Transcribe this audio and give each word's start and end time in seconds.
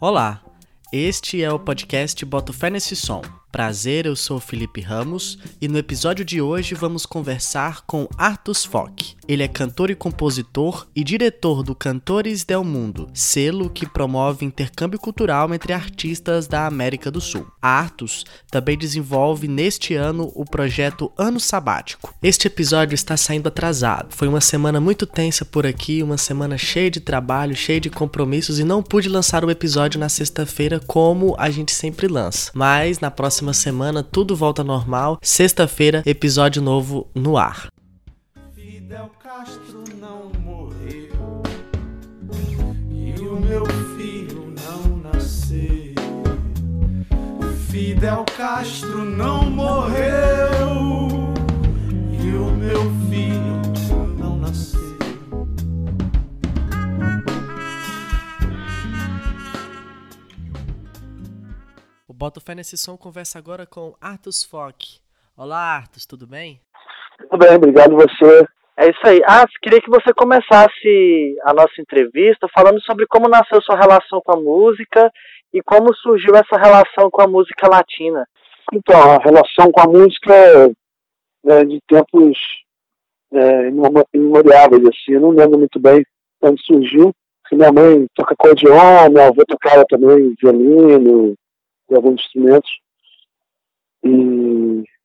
Olá, 0.00 0.42
este 0.90 1.42
é 1.42 1.52
o 1.52 1.58
podcast 1.58 2.24
Boto 2.24 2.54
Fé 2.54 2.70
Nesse 2.70 2.96
Som. 2.96 3.20
Prazer, 3.50 4.06
eu 4.06 4.16
sou 4.16 4.40
Felipe 4.40 4.80
Ramos 4.80 5.38
e 5.60 5.68
no 5.68 5.76
episódio 5.76 6.24
de 6.24 6.40
hoje 6.40 6.74
vamos 6.74 7.04
conversar 7.04 7.82
com 7.82 8.08
Artus 8.16 8.64
Fock. 8.64 9.14
Ele 9.32 9.42
é 9.42 9.48
cantor 9.48 9.90
e 9.90 9.94
compositor 9.94 10.86
e 10.94 11.02
diretor 11.02 11.62
do 11.62 11.74
Cantores 11.74 12.44
del 12.44 12.62
Mundo, 12.62 13.08
selo 13.14 13.70
que 13.70 13.88
promove 13.88 14.44
intercâmbio 14.44 14.98
cultural 15.00 15.54
entre 15.54 15.72
artistas 15.72 16.46
da 16.46 16.66
América 16.66 17.10
do 17.10 17.18
Sul. 17.18 17.46
A 17.62 17.70
Artus 17.70 18.26
também 18.50 18.76
desenvolve 18.76 19.48
neste 19.48 19.94
ano 19.94 20.30
o 20.34 20.44
projeto 20.44 21.10
Ano 21.16 21.40
Sabático. 21.40 22.14
Este 22.22 22.46
episódio 22.46 22.94
está 22.94 23.16
saindo 23.16 23.48
atrasado. 23.48 24.14
Foi 24.14 24.28
uma 24.28 24.42
semana 24.42 24.78
muito 24.78 25.06
tensa 25.06 25.46
por 25.46 25.64
aqui, 25.64 26.02
uma 26.02 26.18
semana 26.18 26.58
cheia 26.58 26.90
de 26.90 27.00
trabalho, 27.00 27.56
cheia 27.56 27.80
de 27.80 27.88
compromissos 27.88 28.58
e 28.58 28.64
não 28.64 28.82
pude 28.82 29.08
lançar 29.08 29.46
o 29.46 29.50
episódio 29.50 29.98
na 29.98 30.10
sexta-feira 30.10 30.78
como 30.78 31.34
a 31.38 31.48
gente 31.48 31.72
sempre 31.72 32.06
lança. 32.06 32.50
Mas 32.52 33.00
na 33.00 33.10
próxima 33.10 33.54
semana 33.54 34.02
tudo 34.02 34.36
volta 34.36 34.62
normal. 34.62 35.18
Sexta-feira, 35.22 36.02
episódio 36.04 36.60
novo 36.60 37.08
no 37.14 37.38
ar. 37.38 37.72
Fidel 38.92 39.10
Castro 39.20 39.84
não 39.96 40.30
morreu 40.40 41.42
e 42.90 43.18
o 43.22 43.40
meu 43.40 43.64
filho 43.96 44.54
não 44.60 44.98
nasceu. 44.98 45.94
Fidel 47.70 48.26
Castro 48.36 49.02
não 49.02 49.48
morreu 49.48 50.02
e 52.22 52.36
o 52.36 52.50
meu 52.50 52.82
filho 53.08 53.62
não 54.18 54.36
nasceu. 54.36 54.78
Boto 62.12 62.42
Fé 62.42 62.54
Nesse 62.54 62.76
Som 62.76 62.98
conversa 62.98 63.38
agora 63.38 63.64
com 63.64 63.96
Artus 63.98 64.44
Fock. 64.44 65.00
Olá, 65.34 65.76
Artus, 65.76 66.04
tudo 66.04 66.26
bem? 66.26 66.60
Tudo 67.16 67.38
bem, 67.38 67.56
obrigado 67.56 67.96
você. 67.96 68.46
É 68.76 68.88
isso 68.90 69.00
aí. 69.04 69.20
Ah, 69.26 69.46
queria 69.62 69.80
que 69.80 69.90
você 69.90 70.12
começasse 70.14 71.36
a 71.44 71.52
nossa 71.52 71.78
entrevista 71.78 72.48
falando 72.54 72.80
sobre 72.82 73.06
como 73.06 73.28
nasceu 73.28 73.60
sua 73.60 73.76
relação 73.76 74.20
com 74.24 74.32
a 74.32 74.40
música 74.40 75.12
e 75.52 75.62
como 75.62 75.94
surgiu 75.94 76.34
essa 76.34 76.56
relação 76.56 77.10
com 77.10 77.22
a 77.22 77.26
música 77.26 77.68
latina. 77.68 78.26
Então, 78.72 78.98
a 78.98 79.18
relação 79.18 79.70
com 79.70 79.80
a 79.80 79.86
música 79.86 80.34
é 81.46 81.64
de 81.64 81.80
tempos 81.86 82.38
é, 83.32 83.68
imemoriáveis, 84.14 84.84
assim, 84.84 85.12
eu 85.12 85.20
não 85.20 85.30
lembro 85.30 85.58
muito 85.58 85.78
bem 85.78 86.04
quando 86.40 86.60
surgiu. 86.60 87.12
Minha 87.52 87.70
mãe 87.70 88.06
toca 88.14 88.32
acordeon, 88.32 89.10
minha 89.10 89.26
avó 89.26 89.42
tocava 89.46 89.84
também 89.86 90.34
violino, 90.40 91.34
de 91.88 91.94
alguns 91.94 92.22
instrumentos. 92.22 92.70
E, 94.02 94.08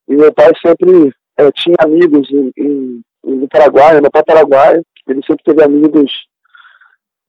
e 0.07 0.15
meu 0.15 0.33
pai 0.33 0.53
sempre 0.65 1.11
é, 1.37 1.51
tinha 1.51 1.75
amigos 1.79 2.31
em, 2.31 2.51
em, 2.57 3.01
no 3.23 3.47
Paraguai, 3.47 3.99
meu 4.01 4.11
pai 4.11 4.21
é 4.21 4.25
paraguaio, 4.25 4.85
ele 5.07 5.21
sempre 5.25 5.43
teve 5.43 5.63
amigos 5.63 6.11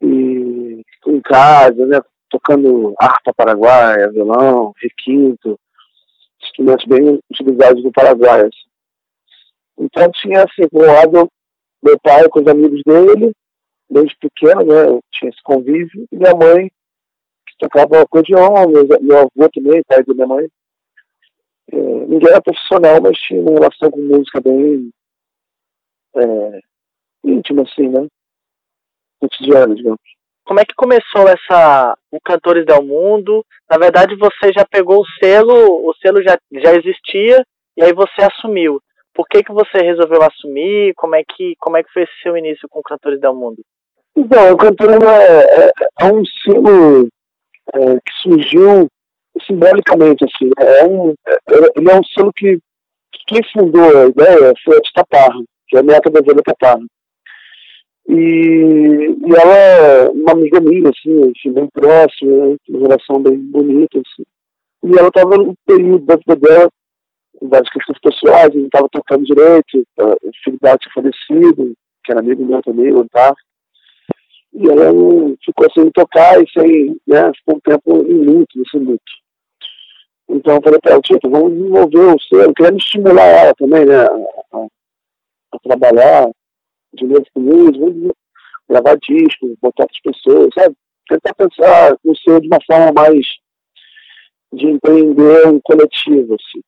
e, 0.02 0.82
em 1.06 1.20
casa, 1.20 1.86
né, 1.86 2.00
tocando 2.30 2.94
harpa 2.98 3.32
paraguaia, 3.34 4.10
violão, 4.10 4.72
requinto, 4.80 5.58
instrumentos 6.42 6.84
bem 6.86 7.20
utilizados 7.30 7.82
no 7.82 7.92
Paraguai. 7.92 8.42
Assim. 8.42 8.68
Então 9.78 10.10
tinha 10.12 10.44
assim, 10.44 10.68
por 10.68 10.86
meu 11.82 11.98
pai 12.00 12.28
com 12.28 12.40
os 12.40 12.46
amigos 12.46 12.82
dele, 12.84 13.32
desde 13.88 14.16
pequeno, 14.16 14.64
né, 14.64 15.00
tinha 15.12 15.30
esse 15.30 15.42
convívio, 15.42 16.06
e 16.12 16.16
minha 16.16 16.34
mãe 16.34 16.70
tocava 17.58 18.02
acordeon, 18.02 18.68
meu, 18.68 18.86
meu 19.00 19.18
avô 19.18 19.48
também, 19.52 19.82
pai 19.88 20.04
da 20.04 20.14
minha 20.14 20.26
mãe. 20.26 20.48
É, 21.70 21.76
ninguém 21.76 22.30
era 22.30 22.40
profissional, 22.40 23.00
mas 23.02 23.18
tinha 23.18 23.40
uma 23.40 23.52
relação 23.52 23.90
com 23.90 24.00
música 24.00 24.40
bem 24.40 24.90
é, 26.18 26.60
íntima, 27.24 27.62
assim, 27.62 27.88
né? 27.88 28.06
Cotidiana, 29.20 29.74
digamos. 29.74 30.00
Como 30.44 30.60
é 30.60 30.64
que 30.64 30.74
começou 30.74 31.28
essa 31.28 31.94
o 32.10 32.18
Cantores 32.20 32.64
del 32.64 32.82
Mundo? 32.82 33.44
Na 33.68 33.76
verdade, 33.76 34.16
você 34.16 34.50
já 34.56 34.64
pegou 34.64 35.02
o 35.02 35.06
selo, 35.20 35.86
o 35.86 35.94
selo 36.00 36.22
já, 36.22 36.38
já 36.50 36.74
existia 36.74 37.44
e 37.76 37.84
aí 37.84 37.92
você 37.92 38.22
assumiu. 38.22 38.80
Por 39.14 39.26
que, 39.28 39.42
que 39.42 39.52
você 39.52 39.78
resolveu 39.78 40.22
assumir? 40.22 40.94
Como 40.96 41.14
é 41.16 41.22
que 41.22 41.54
como 41.58 41.76
é 41.76 41.82
que 41.82 41.92
foi 41.92 42.04
esse 42.04 42.12
seu 42.22 42.36
início 42.36 42.68
com 42.68 42.82
Cantores 42.82 43.20
del 43.20 43.34
Mundo? 43.34 43.62
Então, 44.16 44.52
o 44.52 44.56
Cantores 44.56 45.02
é, 45.02 45.66
é, 45.66 45.72
é 46.00 46.12
um 46.12 46.24
selo 46.24 47.08
é, 47.74 47.94
que 48.00 48.12
surgiu 48.22 48.88
simbolicamente, 49.46 50.24
assim, 50.24 50.50
é 50.58 50.84
um, 50.84 51.14
é, 51.26 51.38
ele 51.76 51.90
é 51.90 51.94
um 51.94 52.04
selo 52.04 52.32
que 52.32 52.58
quem 53.26 53.40
fundou 53.52 53.84
a 53.84 54.06
ideia 54.06 54.54
foi 54.64 54.78
a 54.78 54.80
Tita 54.80 55.04
Parra, 55.08 55.40
que 55.68 55.76
é 55.76 55.80
a 55.80 55.82
neta 55.82 56.10
da 56.10 56.20
Violeta 56.20 56.54
Parra. 56.58 56.80
E, 58.08 58.14
e 58.14 59.34
ela 59.36 59.54
é 59.54 60.08
uma 60.08 60.32
amiga 60.32 60.60
minha, 60.60 60.88
assim, 60.88 61.30
assim 61.30 61.52
bem 61.52 61.68
próxima, 61.68 62.48
né, 62.48 62.56
uma 62.70 62.80
relação 62.80 63.22
bem 63.22 63.36
bonita, 63.36 63.98
assim. 63.98 64.24
E 64.82 64.98
ela 64.98 65.08
estava 65.08 65.36
no 65.36 65.54
período 65.66 66.06
da 66.06 66.16
vida 66.16 66.36
dela, 66.36 66.70
com 67.38 67.48
várias 67.48 67.70
questões 67.70 67.98
pessoais, 68.00 68.54
não 68.54 68.64
estava 68.64 68.88
tocando 68.90 69.26
direito, 69.26 69.86
o 69.98 70.30
filho 70.42 70.58
dela 70.60 70.78
tinha 70.78 70.94
falecido, 70.94 71.74
que 72.02 72.10
era 72.10 72.20
amigo 72.20 72.44
meu 72.44 72.62
também, 72.62 72.92
o 72.92 73.00
Otávio. 73.00 73.36
E 74.54 74.66
ela 74.66 74.90
ficou 75.44 75.70
sem 75.74 75.90
tocar 75.90 76.42
e 76.42 76.50
sem, 76.50 76.96
né, 77.06 77.30
ficou 77.36 77.56
um 77.56 77.60
tempo 77.60 78.10
em 78.10 78.24
luto, 78.24 78.58
nesse 78.58 78.78
luto. 78.78 79.12
Então 80.30 80.56
eu 80.56 80.62
falei 80.62 80.80
para 80.80 80.92
ela, 80.92 81.02
Tito, 81.02 81.28
vamos 81.28 81.52
desenvolver 81.52 82.14
o 82.14 82.20
selo, 82.20 82.54
querendo 82.54 82.78
estimular 82.78 83.26
ela 83.26 83.54
também, 83.54 83.84
né, 83.84 83.96
a, 83.96 84.56
a 84.56 84.66
trabalhar 85.62 86.30
de 86.94 87.04
novo 87.04 87.24
com 87.34 88.12
gravar 88.68 88.96
discos, 88.96 89.56
botar 89.60 89.84
outras 89.84 90.00
pessoas, 90.02 90.50
sabe? 90.54 90.76
Tentar 91.08 91.34
pensar 91.34 91.96
o 92.04 92.16
selo 92.16 92.40
de 92.40 92.48
uma 92.48 92.58
forma 92.66 92.92
mais 92.92 93.26
de 94.52 94.66
empreender 94.66 95.46
um 95.48 95.60
coletivo, 95.60 96.34
assim. 96.34 96.60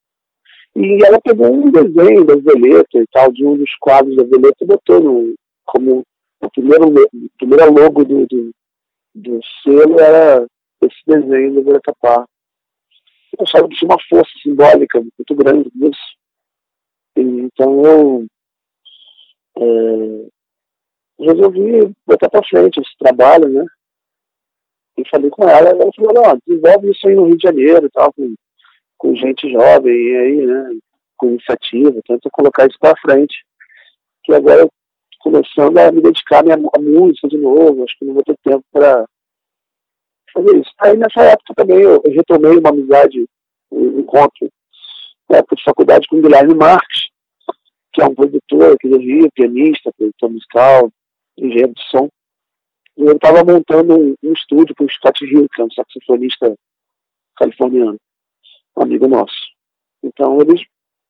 E 0.77 1.05
ela 1.05 1.21
pegou 1.21 1.53
um 1.53 1.71
desenho 1.71 2.25
da 2.25 2.37
Violeta 2.37 2.99
e 2.99 3.07
tal, 3.13 3.33
de 3.33 3.45
um 3.45 3.57
dos 3.57 3.75
quadros 3.81 4.17
da 4.17 4.25
Violeta 4.25 4.57
e 4.63 4.67
botou 4.67 5.01
no, 5.01 5.35
como 5.65 6.05
o 6.41 6.51
primeiro, 6.51 6.87
o 6.89 7.31
primeiro 7.39 7.73
logo 7.73 8.05
do, 8.05 8.27
do, 8.27 8.51
do 9.15 9.41
selo 9.63 10.01
era 10.01 10.47
esse 10.83 10.99
desenho 11.07 11.55
do 11.55 11.63
Violeta 11.63 11.93
Parra. 12.01 12.27
Eu 13.39 13.47
sabe 13.47 13.69
que 13.69 13.77
tinha 13.77 13.91
uma 13.91 14.03
força 14.09 14.31
simbólica 14.43 15.01
muito 15.01 15.35
grande 15.35 15.71
nisso. 15.75 16.17
Então 17.17 17.85
eu 17.85 18.27
é, 19.59 20.29
resolvi 21.19 21.95
botar 22.07 22.31
para 22.31 22.47
frente 22.49 22.81
esse 22.81 22.97
trabalho, 22.99 23.49
né? 23.49 23.65
E 24.97 25.09
falei 25.09 25.31
com 25.31 25.49
ela, 25.49 25.71
ela 25.71 25.91
falou, 25.95 26.25
ó, 26.27 26.37
desenvolve 26.47 26.91
isso 26.91 27.09
aí 27.09 27.15
no 27.15 27.27
Rio 27.27 27.37
de 27.37 27.43
Janeiro 27.43 27.87
e 27.87 27.91
tal, 27.91 28.13
com, 28.13 28.35
com 28.99 29.15
gente 29.15 29.51
jovem 29.51 30.17
aí, 30.17 30.47
né? 30.47 30.71
Com 31.17 31.29
iniciativa, 31.29 32.01
tenta 32.07 32.29
colocar 32.31 32.67
isso 32.67 32.79
para 32.79 32.99
frente. 33.01 33.45
Que 34.25 34.35
agora 34.35 34.63
eu 34.63 34.71
começando 35.21 35.77
a 35.79 35.93
me 35.93 36.01
dedicar 36.01 36.41
à 36.41 36.43
minha 36.43 36.57
música 36.57 37.29
de 37.29 37.37
novo, 37.37 37.85
acho 37.85 37.99
que 37.99 38.05
não 38.05 38.15
vou 38.15 38.23
ter 38.25 38.37
tempo 38.43 38.65
para 38.73 39.07
fazer 40.33 40.57
isso. 40.59 40.71
Aí 40.81 40.97
nessa 40.97 41.23
época 41.23 41.55
também 41.55 41.81
eu, 41.81 42.03
eu 42.05 42.13
retomei 42.13 42.57
uma 42.57 42.71
amizade, 42.71 43.27
um 43.71 44.01
encontro 44.01 44.51
na 45.29 45.39
época 45.39 45.57
de 45.57 45.65
faculdade 45.65 46.09
com 46.09 46.17
o 46.17 46.23
Guilherme 46.23 46.55
Marques, 46.55 47.10
que 47.93 48.03
é 48.03 48.07
um 48.07 48.15
produtor 48.15 48.75
aqui 48.75 48.89
pianista, 49.35 49.93
produtor 49.97 50.31
musical, 50.31 50.93
engenheiro 51.37 51.73
de 51.75 51.83
som. 51.91 52.09
E 52.97 53.03
ele 53.03 53.13
estava 53.13 53.45
montando 53.45 53.97
um, 53.97 54.15
um 54.23 54.33
estúdio 54.33 54.75
com 54.75 54.85
o 54.85 54.91
Scott 54.91 55.25
Hill, 55.25 55.49
que 55.53 55.63
é 55.63 55.65
um 55.65 55.71
saxofonista 55.71 56.55
californiano, 57.37 57.99
um 58.77 58.83
amigo 58.83 59.09
nosso. 59.09 59.51
Então 60.03 60.41
eles 60.41 60.63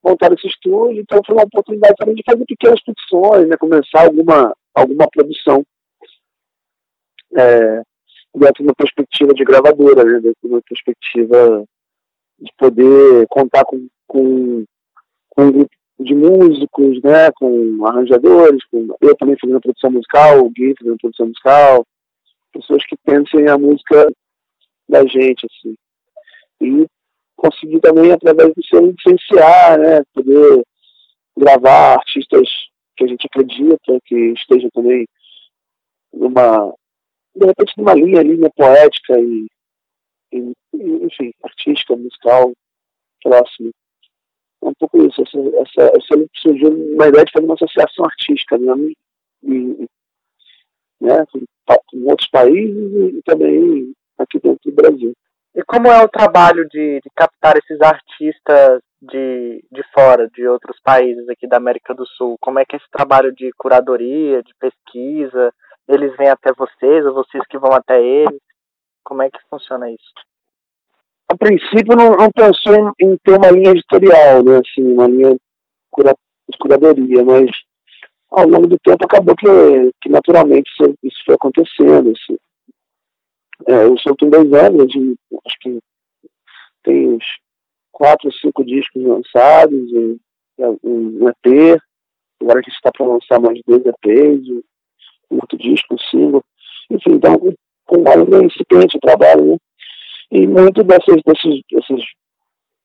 montar 0.03 0.33
esse 0.33 0.47
estúdio, 0.47 1.03
então 1.03 1.21
foi 1.25 1.35
uma 1.35 1.45
oportunidade 1.45 1.95
também 1.97 2.15
de 2.15 2.23
fazer 2.25 2.45
pequenas 2.47 2.81
produções, 2.83 3.49
né, 3.49 3.57
começar 3.57 4.05
alguma, 4.07 4.55
alguma 4.75 5.09
produção 5.11 5.65
é, 7.37 7.83
dentro 8.35 8.63
de 8.63 8.63
uma 8.63 8.75
perspectiva 8.75 9.35
de 9.35 9.45
gravadora, 9.45 10.05
né, 10.05 10.21
dentro 10.21 10.39
de 10.43 10.49
uma 10.49 10.63
perspectiva 10.63 11.65
de 12.39 12.53
poder 12.57 13.27
contar 13.29 13.65
com, 13.65 13.87
com, 14.07 14.65
com 15.29 15.43
um 15.45 15.53
grupo 15.53 15.80
de 16.01 16.15
músicos, 16.15 17.01
né, 17.03 17.31
com 17.33 17.87
arranjadores, 17.87 18.65
com 18.71 18.97
eu 19.01 19.17
também 19.17 19.37
fazendo 19.39 19.61
produção 19.61 19.91
musical, 19.91 20.41
o 20.41 20.51
Gui 20.51 20.75
fazendo 20.79 20.97
produção 20.97 21.27
musical, 21.27 21.87
pessoas 22.53 22.85
que 22.87 22.97
pensem 23.05 23.47
a 23.49 23.59
música 23.59 24.11
da 24.89 25.05
gente, 25.07 25.47
assim. 25.47 25.75
E 26.63 26.87
consegui 27.37 27.81
também, 27.81 28.13
através 28.13 28.53
do 28.55 28.65
selo, 28.65 28.93
licenciar, 28.93 29.79
né? 29.79 30.03
Poder 30.15 30.63
gravar 31.37 31.95
artistas 31.95 32.49
que 32.97 33.05
a 33.05 33.07
gente 33.07 33.27
acredita, 33.27 33.99
que 34.05 34.33
estejam 34.33 34.71
também 34.71 35.07
numa, 36.13 36.75
de 37.35 37.47
repente, 37.47 37.75
numa 37.77 37.95
linha, 37.95 38.23
linha 38.23 38.51
poética 38.57 39.19
e, 39.21 39.47
e 40.33 40.55
enfim, 40.75 41.33
artística, 41.43 41.97
musical, 41.97 42.53
próximo. 43.23 43.71
Um 44.63 44.75
pouco 44.75 45.03
isso. 45.07 45.23
Essa, 45.23 45.39
essa, 45.39 45.93
essa 45.97 46.27
surgiu 46.37 46.71
uma 46.95 47.09
ideia 47.09 47.25
de 47.25 47.33
fazer 47.33 47.45
uma 47.45 47.55
associação 47.55 48.05
artística, 48.05 48.59
né? 48.59 48.75
E, 49.43 49.89
né? 51.01 51.25
Com, 51.33 51.41
com 51.87 52.11
outros 52.11 52.29
países 52.31 52.93
e 53.15 53.23
também 53.25 53.93
aqui 54.19 54.39
dentro 54.39 54.71
do 54.71 54.75
Brasil. 54.75 55.13
E 55.55 55.63
como 55.65 55.89
é 55.89 56.03
o 56.03 56.09
trabalho 56.09 56.69
de, 56.69 57.01
de, 57.01 57.11
captar 57.15 57.57
esses 57.57 57.81
artistas 57.81 58.81
de, 59.03 59.65
de 59.73 59.83
fora, 59.93 60.29
de 60.29 60.47
outros 60.47 60.79
países 60.81 61.29
aqui 61.29 61.47
da 61.49 61.57
América 61.57 61.93
do 61.93 62.07
Sul? 62.07 62.37
Como 62.41 62.59
é 62.59 62.65
que 62.65 62.77
é 62.77 62.79
esse 62.79 62.91
trabalho 62.91 63.35
de 63.35 63.51
curadoria, 63.59 64.43
de 64.43 64.55
pesquisa? 64.61 65.53
Eles 65.89 66.17
vêm 66.17 66.29
até 66.29 66.53
vocês 66.53 67.05
ou 67.05 67.15
vocês 67.15 67.43
que 67.49 67.59
vão 67.59 67.73
até 67.73 68.01
eles? 68.01 68.41
Como 69.03 69.23
é 69.23 69.31
que 69.31 69.39
funciona 69.49 69.91
isso? 69.91 70.13
A 71.31 71.37
princípio 71.37 71.97
não, 71.97 72.17
não 72.17 72.29
pensou 72.33 72.75
em, 72.75 73.07
em, 73.07 73.17
ter 73.19 73.39
uma 73.39 73.53
linha 73.53 73.71
editorial, 73.71 74.43
né? 74.43 74.59
Assim, 74.59 74.83
uma 74.83 75.07
linha 75.07 75.37
cura, 75.89 76.13
de 76.49 76.59
curadoria, 76.59 77.25
mas 77.25 77.49
ao 78.33 78.49
longo 78.49 78.67
do 78.67 78.77
tempo 78.81 79.05
acabou 79.05 79.37
que, 79.37 79.47
que 80.03 80.09
naturalmente 80.09 80.69
isso, 80.73 80.93
isso 81.05 81.23
foi 81.25 81.37
acontecendo. 81.37 82.11
Assim. 82.11 82.37
É, 83.69 83.85
eu 83.85 83.97
sou 83.99 84.17
com 84.17 84.29
dois 84.29 84.53
anos, 84.53 84.93
acho 85.47 85.57
que 85.61 85.79
tem 86.83 87.15
uns 87.15 87.25
quatro 87.93 88.29
cinco 88.33 88.65
discos 88.65 89.01
lançados, 89.01 89.93
um, 89.93 90.19
um 90.83 91.29
EP, 91.29 91.81
agora 92.43 92.59
gente 92.59 92.75
está 92.75 92.91
para 92.91 93.07
lançar 93.07 93.39
mais 93.39 93.61
dois 93.65 93.83
EPs, 93.87 94.49
um 95.31 95.37
outro 95.37 95.57
disco, 95.57 95.95
um 95.95 95.99
single. 95.99 96.45
Enfim, 96.91 97.13
então 97.13 97.39
com 97.87 98.03
mais 98.03 98.19
incipiente 98.45 98.97
o 98.97 99.01
trabalho, 99.01 99.45
né? 99.45 99.57
E 100.31 100.47
muito 100.47 100.83
desses, 100.85 101.23
desses, 101.25 101.61
desses 101.71 102.05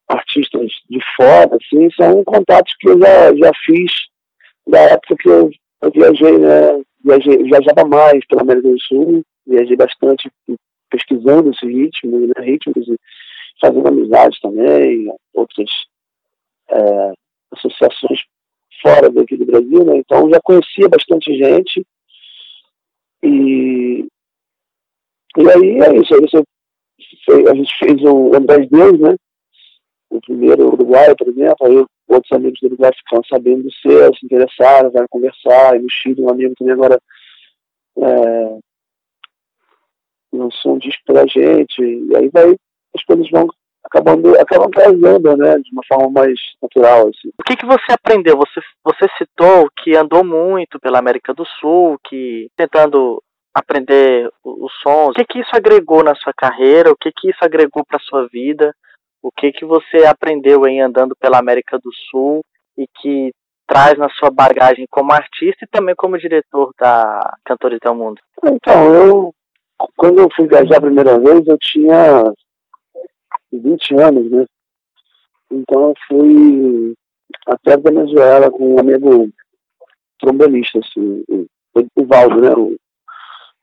artistas 0.08 0.72
de 0.90 1.00
fora, 1.16 1.50
assim, 1.56 1.90
são 1.92 2.24
contatos 2.24 2.76
que 2.80 2.90
eu 2.90 3.00
já, 3.00 3.36
já 3.36 3.52
fiz 3.66 3.92
da 4.68 4.80
época 4.80 5.16
que 5.20 5.30
eu, 5.30 5.50
eu 5.82 5.92
viajei, 5.92 6.38
né? 6.38 6.82
Viajei, 7.04 7.38
viajava 7.44 7.88
mais 7.88 8.26
pela 8.26 8.42
América 8.42 8.68
do 8.68 8.82
Sul, 8.82 9.24
viajei 9.46 9.76
bastante 9.76 10.32
pesquisando 10.90 11.52
esses 11.52 11.70
ritmos, 11.70 12.28
né, 12.28 12.34
ritmos 12.44 12.88
e 12.88 12.96
fazendo 13.62 13.88
amizades 13.88 14.40
também, 14.40 15.08
outras 15.34 15.70
é, 16.70 17.14
associações 17.52 18.22
fora 18.82 19.10
daqui 19.10 19.38
do 19.38 19.46
Brasil, 19.46 19.84
né? 19.86 19.98
Então 19.98 20.30
já 20.30 20.40
conhecia 20.42 20.90
bastante 20.90 21.36
gente 21.38 21.86
e 23.24 24.08
e 25.38 25.50
aí 25.52 25.82
é 25.82 25.98
isso, 25.98 26.14
aí 26.14 26.46
a 27.50 27.56
gente 27.56 27.78
fez 27.78 28.02
o 28.04 28.36
Andrés 28.36 28.70
Deus, 28.70 29.00
né? 29.00 29.16
O 30.10 30.22
primeiro 30.22 30.68
Uruguai, 30.68 31.14
por 31.16 31.28
exemplo, 31.28 31.68
aí 31.68 31.86
outros 32.08 32.32
amigos 32.32 32.60
do 32.62 32.68
Uruguai 32.68 32.92
ficaram 32.94 33.24
sabendo 33.28 33.64
do 33.64 33.74
seu, 33.74 34.14
se 34.16 34.26
interessaram, 34.26 34.92
vai 34.92 35.06
conversar, 35.10 35.76
e 35.76 35.80
no 35.80 35.90
Chile 35.90 36.22
um 36.22 36.30
amigo 36.30 36.54
também 36.58 36.74
agora 36.74 37.00
é, 37.98 38.58
lançou 40.32 40.76
um 40.76 40.78
disco 40.78 41.02
pra 41.06 41.26
gente, 41.26 41.82
e 41.82 42.16
aí 42.16 42.30
vai, 42.30 42.56
as 42.96 43.04
coisas 43.04 43.30
vão 43.30 43.48
acabando, 43.84 44.40
acabam 44.40 44.70
trazendo, 44.72 45.38
né, 45.38 45.58
de 45.60 45.72
uma 45.72 45.84
forma 45.88 46.10
mais 46.10 46.40
natural, 46.62 47.08
assim. 47.08 47.30
O 47.38 47.44
que 47.44 47.56
que 47.56 47.66
você 47.66 47.92
aprendeu? 47.92 48.38
Você, 48.38 48.62
você 48.84 49.08
citou 49.18 49.70
que 49.84 49.96
andou 49.96 50.24
muito 50.24 50.80
pela 50.80 51.00
América 51.00 51.34
do 51.34 51.46
Sul, 51.60 52.00
que 52.08 52.50
tentando 52.56 53.22
aprender 53.56 54.30
os 54.44 54.72
sons. 54.84 55.12
O 55.12 55.14
que 55.14 55.26
que 55.26 55.40
isso 55.40 55.52
agregou 55.54 56.04
na 56.04 56.14
sua 56.16 56.34
carreira? 56.36 56.92
O 56.92 56.98
que 56.98 57.10
que 57.10 57.30
isso 57.30 57.40
agregou 57.42 57.86
para 57.86 58.00
sua 58.00 58.28
vida? 58.28 58.76
O 59.24 59.32
que 59.32 59.54
que 59.54 59.64
você 59.64 60.06
aprendeu 60.06 60.68
em 60.68 60.82
andando 60.82 61.16
pela 61.16 61.40
América 61.40 61.80
do 61.80 61.90
Sul 62.12 62.44
e 62.78 62.86
que 63.02 63.32
traz 63.66 63.98
na 63.98 64.10
sua 64.10 64.30
bagagem 64.30 64.86
como 64.92 65.14
artista 65.14 65.64
e 65.64 65.68
também 65.68 65.96
como 65.96 66.20
diretor 66.20 66.72
da 66.78 67.38
Cantores 67.46 67.80
do 67.82 67.96
Mundo? 67.96 68.22
Então, 68.44 68.94
eu 68.94 69.34
quando 69.96 70.20
eu 70.20 70.30
fui 70.36 70.48
viajar 70.48 70.78
a 70.78 70.82
primeira 70.82 71.20
vez, 71.20 71.48
eu 71.48 71.58
tinha 71.58 72.34
20 73.52 73.96
anos, 73.96 74.32
né? 74.32 74.46
Então 75.52 75.90
eu 75.90 75.94
fui 76.08 76.94
até 77.48 77.74
a 77.74 77.78
Venezuela 77.78 78.52
com 78.52 78.76
um 78.76 78.80
amigo 78.80 79.30
trombonista, 80.20 80.80
assim, 80.80 81.24
o, 81.30 81.48
o 81.96 82.06
Valdo, 82.06 82.42
né? 82.42 82.54
O 82.54 82.76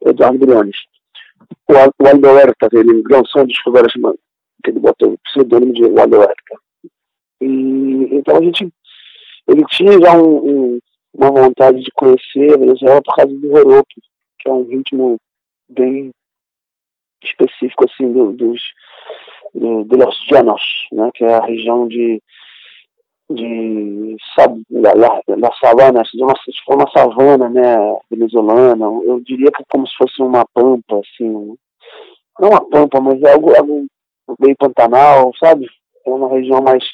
Eduardo 0.07 0.39
Briones. 0.39 0.77
O, 1.69 1.73
o 1.73 2.09
Aldo 2.09 2.39
Herta, 2.39 2.69
ele 2.73 3.03
lançou 3.09 3.43
um 3.43 3.47
disco 3.47 3.71
agora 3.71 3.89
chamado, 3.91 4.19
que 4.65 4.71
ele 4.71 4.81
botou 4.81 5.13
o 5.13 5.19
pseudônimo 5.19 5.73
de 5.73 5.85
Aldo 5.85 6.23
Herta. 6.23 6.59
E 7.41 8.09
então 8.13 8.37
a 8.37 8.43
gente, 8.43 8.69
ele 9.49 9.65
tinha 9.67 9.93
já 10.01 10.17
um, 10.17 10.75
um, 10.75 10.79
uma 11.15 11.31
vontade 11.31 11.83
de 11.83 11.91
conhecer 11.93 12.55
a 12.55 12.59
Venezuela 12.59 13.03
por 13.03 13.15
causa 13.17 13.33
do 13.33 13.51
Roropo, 13.51 13.95
que 14.39 14.49
é 14.49 14.53
um 14.53 14.65
ritmo 14.65 15.17
bem 15.69 16.11
específico 17.23 17.85
assim 17.85 18.13
do, 18.13 18.33
dos 18.33 18.61
do, 19.55 19.85
de 19.85 19.97
Los 19.97 20.17
Llanos, 20.31 20.63
né, 20.93 21.11
que 21.15 21.25
é 21.25 21.35
a 21.35 21.45
região 21.45 21.87
de 21.87 22.23
de 23.35 24.17
da, 24.71 24.93
da, 24.93 25.37
da 25.37 25.53
savana, 25.61 26.03
de 26.03 26.23
uma, 26.23 26.35
se 26.45 26.53
for 26.65 26.77
uma 26.77 26.91
savana, 26.91 27.49
né, 27.49 27.77
venezuelana, 28.11 28.85
eu 29.05 29.21
diria 29.21 29.51
que 29.51 29.65
como 29.71 29.87
se 29.87 29.95
fosse 29.97 30.23
uma 30.23 30.45
pampa, 30.55 31.01
assim, 31.01 31.57
não 32.39 32.49
uma 32.51 32.69
pampa, 32.69 33.01
mas 33.01 33.23
é 33.23 33.33
algo, 33.33 33.55
algo 33.57 33.87
bem 34.39 34.55
pantanal, 34.55 35.33
sabe? 35.39 35.67
É 36.07 36.11
uma 36.11 36.29
região 36.29 36.61
mais 36.61 36.85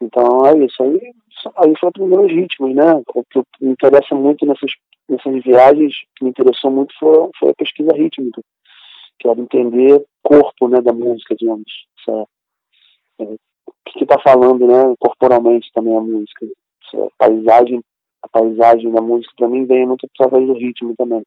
Então 0.00 0.46
é 0.46 0.58
isso. 0.64 0.82
Aí, 0.82 1.12
aí 1.56 1.74
foi 1.78 1.90
primeiros 1.92 2.30
ritmos, 2.30 2.74
né? 2.74 3.02
O 3.14 3.24
que 3.24 3.42
me 3.60 3.72
interessa 3.72 4.14
muito 4.14 4.44
nessas, 4.44 4.70
nessas 5.08 5.42
viagens, 5.42 5.94
que 6.16 6.24
me 6.24 6.30
interessou 6.30 6.70
muito 6.70 6.94
foi, 6.98 7.30
foi 7.38 7.50
a 7.50 7.54
pesquisa 7.54 7.92
rítmica. 7.94 8.42
Que 9.18 9.28
era 9.28 9.40
entender 9.40 10.04
corpo 10.22 10.68
né, 10.68 10.80
da 10.80 10.92
música, 10.92 11.34
digamos. 11.36 11.86
Essa, 12.00 12.26
é, 13.20 13.24
o 13.24 13.72
que 13.86 14.02
está 14.02 14.18
falando 14.20 14.66
né, 14.66 14.94
corporalmente 14.98 15.70
também 15.72 15.96
a 15.96 16.00
música. 16.00 16.46
Essa 16.86 17.08
paisagem 17.16 17.80
a 18.24 18.28
paisagem 18.28 18.90
da 18.90 19.02
música 19.02 19.32
para 19.36 19.48
mim 19.48 19.66
vem 19.66 19.86
muito 19.86 20.06
através 20.06 20.46
do 20.46 20.54
ritmo 20.54 20.94
também. 20.96 21.22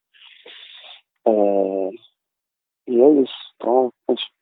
É, 1.26 1.90
e 2.88 3.02
é 3.02 3.10
isso. 3.22 3.34
Então, 3.56 3.92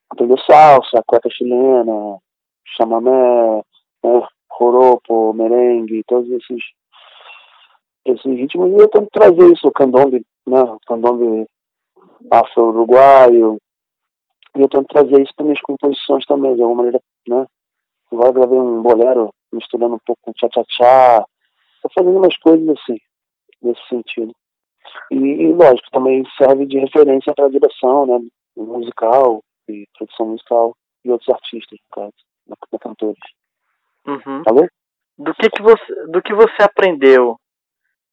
aprendeu 0.10 0.38
salsa, 0.40 1.04
cueca 1.06 1.30
chilena, 1.30 2.18
chamamé, 2.78 3.62
né, 4.04 4.28
merengue, 5.34 6.04
todos 6.08 6.30
esses, 6.32 6.64
esses 8.06 8.26
ritmos. 8.26 8.72
E 8.72 8.76
eu 8.76 8.88
tento 8.88 9.10
trazer 9.12 9.52
isso, 9.52 9.68
o 9.68 9.72
candombe, 9.72 10.26
né, 10.48 10.62
o 10.62 10.80
candombe 10.88 11.46
afro-uruguaio, 12.32 13.58
e 14.56 14.62
eu 14.62 14.70
tento 14.70 14.88
trazer 14.88 15.22
isso 15.22 15.34
para 15.36 15.46
minhas 15.46 15.62
composições 15.62 16.26
também, 16.26 16.56
de 16.56 16.62
alguma 16.62 16.84
maneira, 16.84 17.02
né. 17.28 17.46
Agora 18.12 18.32
gravei 18.32 18.60
um 18.60 18.82
bolero 18.82 19.34
misturando 19.52 19.96
um 19.96 20.00
pouco 20.06 20.22
com 20.22 20.32
tchá-tchá-tchá, 20.34 21.26
tô 21.86 21.90
fazendo 21.94 22.18
umas 22.18 22.36
coisas 22.38 22.68
assim, 22.70 22.98
nesse 23.62 23.88
sentido. 23.88 24.34
E, 25.12 25.16
e 25.16 25.54
lógico, 25.54 25.92
também 25.92 26.24
serve 26.38 26.66
de 26.66 26.80
referência 26.80 27.34
para 27.34 27.46
a 27.46 27.50
direção, 27.50 28.06
né, 28.06 28.20
musical 28.58 29.44
e 29.70 29.86
produção 29.98 30.28
musical 30.28 30.76
e 31.04 31.12
outros 31.12 31.30
artistas, 31.30 31.80
no 31.80 32.02
caso, 32.02 32.14
da, 32.48 32.56
da 32.72 32.80
cantores. 32.80 33.20
Uhum. 34.08 34.44
Tá 34.44 34.54
bom? 34.54 34.68
Do 35.18 35.34
que 35.36 35.50
que 35.50 35.62
você, 35.62 36.06
do 36.08 36.22
que 36.22 36.34
você 36.34 36.64
aprendeu? 36.64 37.38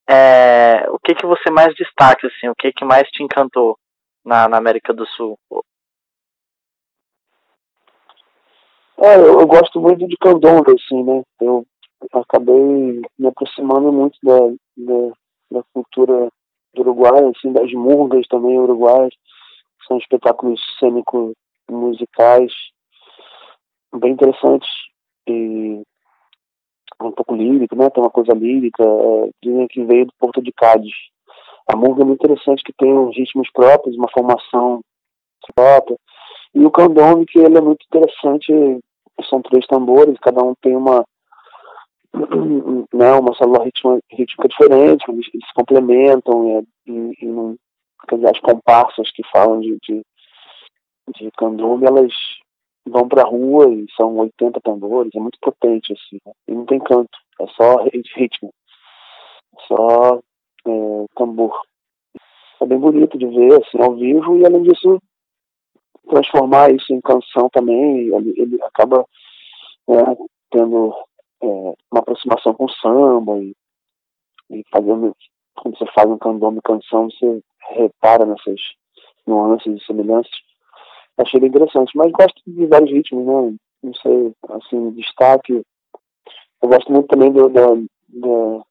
É, 0.08 0.86
o 0.90 0.98
que 0.98 1.14
que 1.14 1.26
você 1.26 1.50
mais 1.50 1.74
destaca 1.74 2.26
assim? 2.26 2.48
O 2.48 2.54
que 2.54 2.72
que 2.72 2.84
mais 2.84 3.08
te 3.08 3.22
encantou 3.22 3.78
na, 4.24 4.48
na 4.48 4.58
América 4.58 4.92
do 4.92 5.06
Sul? 5.06 5.38
É, 8.98 9.16
eu, 9.16 9.40
eu 9.40 9.46
gosto 9.46 9.80
muito 9.80 10.06
de 10.06 10.16
candomblé, 10.16 10.74
assim, 10.74 11.02
né? 11.02 11.22
Eu 11.40 11.66
acabei 12.12 13.02
me 13.18 13.26
aproximando 13.26 13.92
muito 13.92 14.18
da, 14.22 14.38
da, 14.76 15.12
da 15.50 15.62
cultura 15.72 16.28
do 16.74 16.80
Uruguai, 16.82 17.24
assim, 17.36 17.52
das 17.52 17.70
murgas 17.72 18.26
também 18.28 18.58
uruguaias. 18.58 19.14
São 19.86 19.98
espetáculos 19.98 20.60
cênicos 20.78 21.32
musicais 21.70 22.52
bem 23.94 24.12
interessantes 24.12 24.68
e 25.28 25.82
um 27.00 27.12
pouco 27.12 27.34
lírico, 27.34 27.74
né? 27.76 27.90
Tem 27.90 28.02
uma 28.02 28.10
coisa 28.10 28.32
lírica. 28.32 28.82
É, 28.84 29.30
dizem 29.42 29.66
que 29.68 29.84
veio 29.84 30.06
do 30.06 30.12
Porto 30.18 30.40
de 30.40 30.52
Cádiz. 30.52 30.92
A 31.66 31.76
murga 31.76 32.02
é 32.02 32.04
muito 32.04 32.24
interessante, 32.24 32.62
que 32.62 32.72
tem 32.72 32.92
uns 32.92 33.16
ritmos 33.16 33.48
próprios, 33.52 33.96
uma 33.96 34.10
formação 34.10 34.80
própria. 35.54 35.96
E 36.54 36.64
o 36.64 36.70
candombe, 36.70 37.26
que 37.26 37.38
ele 37.38 37.56
é 37.56 37.60
muito 37.60 37.84
interessante, 37.86 38.52
são 39.28 39.42
três 39.42 39.66
tambores, 39.66 40.18
cada 40.20 40.42
um 40.42 40.54
tem 40.60 40.76
uma 40.76 41.04
né, 42.92 43.12
uma 43.12 43.34
célula 43.34 43.64
rítmica 43.64 44.48
diferente, 44.48 45.04
eles, 45.08 45.26
eles 45.32 45.46
se 45.46 45.54
complementam, 45.54 46.66
e, 46.86 47.14
e 47.20 47.26
não, 47.26 47.56
as 48.28 48.40
comparsas 48.40 49.10
que 49.12 49.22
falam 49.30 49.60
de, 49.60 49.78
de, 49.82 50.02
de 51.16 51.30
candombe, 51.32 51.86
elas 51.86 52.12
vão 52.86 53.08
para 53.08 53.22
a 53.22 53.26
rua 53.26 53.72
e 53.72 53.86
são 53.96 54.16
80 54.16 54.60
tambores, 54.60 55.14
é 55.14 55.20
muito 55.20 55.38
potente, 55.40 55.92
assim, 55.92 56.18
né? 56.26 56.32
e 56.48 56.52
não 56.52 56.66
tem 56.66 56.80
canto, 56.80 57.16
é 57.40 57.46
só 57.48 57.84
ritmo, 57.84 58.52
é 59.56 59.66
só 59.66 60.16
é, 60.66 61.06
tambor. 61.16 61.58
É 62.60 62.66
bem 62.66 62.78
bonito 62.78 63.18
de 63.18 63.26
ver, 63.26 63.54
assim, 63.54 63.82
ao 63.82 63.96
vivo, 63.96 64.38
e 64.38 64.46
além 64.46 64.62
disso, 64.62 65.00
transformar 66.08 66.72
isso 66.72 66.92
em 66.92 67.00
canção 67.00 67.48
também, 67.50 68.08
ele, 68.08 68.34
ele 68.36 68.62
acaba 68.62 69.04
é, 69.88 69.94
tendo 70.50 70.94
é, 71.42 71.46
uma 71.90 72.00
aproximação 72.00 72.54
com 72.54 72.66
o 72.66 72.70
samba 72.70 73.38
e, 73.38 73.54
e 74.50 74.62
fazendo, 74.70 75.14
quando 75.56 75.76
você 75.76 75.86
faz 75.94 76.08
um 76.08 76.18
candombe 76.18 76.60
canção, 76.62 77.10
você 77.10 77.42
repara 77.70 78.24
nessas 78.24 78.60
nuances 79.26 79.74
e 79.74 79.84
semelhanças. 79.84 80.32
Achei 81.18 81.40
bem 81.40 81.48
interessante, 81.48 81.96
mas 81.96 82.10
gosto 82.12 82.40
de 82.46 82.66
vários 82.66 82.90
ritmos, 82.90 83.26
né? 83.26 83.56
Não 83.82 83.94
sei, 83.94 84.32
assim, 84.48 84.90
destaque. 84.92 85.62
Eu 86.62 86.68
gosto 86.68 86.90
muito 86.92 87.08
também 87.08 87.30
do, 87.32 87.48
da, 87.48 87.66
da, 88.08 88.64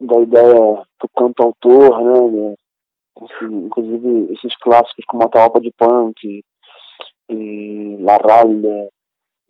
da 0.00 0.20
ideia 0.20 0.82
do 1.00 1.08
canto-autor, 1.16 2.00
né? 2.00 2.54
Assim, 3.20 3.66
inclusive 3.66 4.32
esses 4.32 4.56
clássicos 4.58 5.04
como 5.06 5.24
Ataopa 5.24 5.60
de 5.60 5.70
Punk 5.72 6.16
e, 6.24 6.44
e 7.28 7.96
La 8.00 8.16
Ralha 8.16 8.88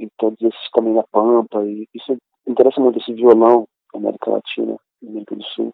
e 0.00 0.08
todos 0.16 0.40
esses 0.40 0.70
também 0.72 0.94
na 0.94 1.04
Pampa. 1.12 1.62
E 1.64 1.86
isso 1.94 2.16
interessa 2.48 2.80
muito, 2.80 2.98
esse 2.98 3.12
violão 3.12 3.68
da 3.92 4.00
América 4.00 4.30
Latina, 4.30 4.76
América 5.06 5.36
do 5.36 5.44
Sul. 5.44 5.72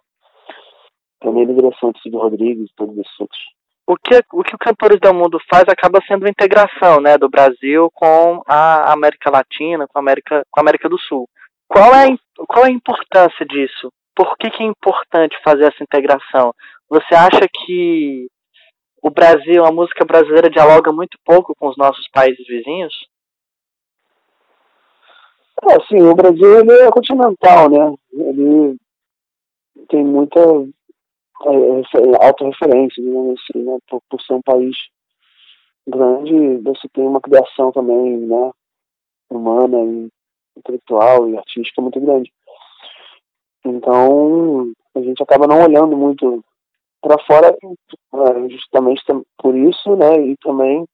Também 1.21 1.47
é 1.47 1.50
interessante, 1.50 2.02
Silvio 2.02 2.21
Rodrigues 2.21 2.68
e 2.68 2.75
todos 2.76 2.99
esses 2.99 3.21
outros. 3.21 3.40
O 3.88 3.97
que, 3.97 4.21
o 4.33 4.42
que 4.42 4.54
o 4.54 4.59
Cantores 4.59 4.99
do 5.00 5.14
Mundo 5.14 5.38
faz 5.49 5.64
acaba 5.68 6.00
sendo 6.09 6.26
a 6.26 6.28
integração 6.28 7.00
né, 7.00 7.16
do 7.16 7.28
Brasil 7.28 7.88
com 7.95 8.42
a 8.47 8.92
América 8.92 9.30
Latina, 9.30 9.87
com 9.87 9.99
a 9.99 10.02
América, 10.02 10.45
com 10.50 10.61
a 10.61 10.62
América 10.62 10.88
do 10.88 10.99
Sul. 10.99 11.28
Qual 11.68 11.95
é, 11.95 12.09
qual 12.49 12.64
é 12.64 12.68
a 12.68 12.73
importância 12.73 13.47
disso? 13.47 13.92
Por 14.14 14.37
que, 14.38 14.50
que 14.50 14.62
é 14.62 14.66
importante 14.66 15.37
fazer 15.45 15.66
essa 15.66 15.83
integração? 15.83 16.52
Você 16.88 17.14
acha 17.14 17.47
que 17.49 18.26
o 19.02 19.11
Brasil, 19.11 19.64
a 19.64 19.71
música 19.71 20.04
brasileira 20.04 20.50
dialoga 20.50 20.90
muito 20.92 21.16
pouco 21.25 21.54
com 21.54 21.68
os 21.68 21.76
nossos 21.76 22.09
países 22.09 22.45
vizinhos? 22.47 22.92
É, 25.64 25.80
sim, 25.88 26.02
o 26.02 26.14
Brasil 26.14 26.60
ele 26.60 26.72
é 26.72 26.90
continental, 26.90 27.70
né? 27.70 27.94
Ele 28.12 28.76
tem 29.88 30.04
muita 30.04 30.40
é, 30.40 32.26
autorreferência, 32.26 33.02
digamos 33.02 33.40
assim, 33.40 33.64
né? 33.64 33.78
Por, 33.88 34.02
por 34.08 34.20
ser 34.20 34.34
um 34.34 34.42
país 34.42 34.76
grande, 35.88 36.58
você 36.58 36.88
tem 36.92 37.06
uma 37.06 37.20
criação 37.20 37.72
também, 37.72 38.18
né? 38.18 38.50
Humana 39.30 39.78
e 39.82 40.08
intelectual 40.58 41.28
e 41.28 41.38
artística 41.38 41.80
muito 41.80 42.00
grande. 42.00 42.30
Então, 43.64 44.72
a 44.94 45.00
gente 45.00 45.22
acaba 45.22 45.46
não 45.46 45.64
olhando 45.64 45.96
muito 45.96 46.44
para 47.00 47.18
fora, 47.25 47.56
justamente 48.48 49.02
por 49.38 49.56
isso, 49.56 49.96
né? 49.96 50.20
E 50.20 50.36
também 50.36 50.86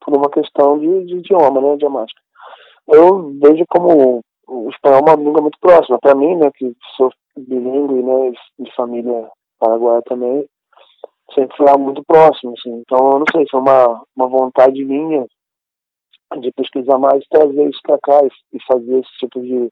por 0.00 0.16
uma 0.16 0.28
questão 0.28 0.78
de, 0.78 1.04
de 1.06 1.16
idioma, 1.18 1.60
né? 1.60 1.74
Idiomática 1.74 2.27
eu 2.88 3.32
vejo 3.40 3.64
como 3.68 4.22
o 4.48 4.70
espanhol 4.70 4.98
é 4.98 5.02
uma 5.02 5.16
língua 5.16 5.42
muito 5.42 5.58
próxima. 5.60 5.98
Para 5.98 6.14
mim, 6.14 6.36
né, 6.36 6.50
que 6.54 6.74
sou 6.96 7.12
bilíngue, 7.36 8.02
né, 8.02 8.32
de 8.58 8.74
família 8.74 9.30
paraguaia 9.58 10.02
também, 10.02 10.48
sempre 11.34 11.56
foi 11.56 11.68
algo 11.68 11.84
muito 11.84 12.02
próximo, 12.04 12.54
assim. 12.58 12.72
Então, 12.80 13.12
eu 13.12 13.18
não 13.18 13.24
sei, 13.30 13.46
foi 13.50 13.60
uma, 13.60 14.02
uma 14.16 14.28
vontade 14.28 14.84
minha 14.84 15.26
de 16.40 16.52
pesquisar 16.52 16.98
mais, 16.98 17.24
trazer 17.30 17.68
isso 17.68 17.80
para 17.82 17.98
cá 17.98 18.20
e, 18.24 18.56
e, 18.56 18.62
fazer 18.64 18.98
esse 19.00 19.12
tipo 19.18 19.40
de, 19.40 19.70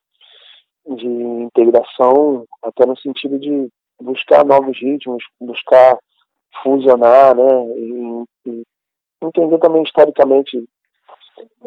de 0.97 1.07
integração, 1.07 2.45
até 2.63 2.87
no 2.87 2.97
sentido 2.99 3.39
de 3.39 3.69
buscar 4.01 4.45
novos 4.45 4.79
ritmos, 4.79 5.23
buscar 5.41 5.99
fusionar, 6.63 7.37
né, 7.37 7.67
e, 7.77 8.25
e 8.47 8.63
entender 9.23 9.59
também 9.59 9.83
historicamente 9.83 10.65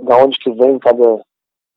da 0.02 0.18
onde 0.18 0.38
que 0.40 0.52
vem 0.52 0.80
cada 0.80 1.24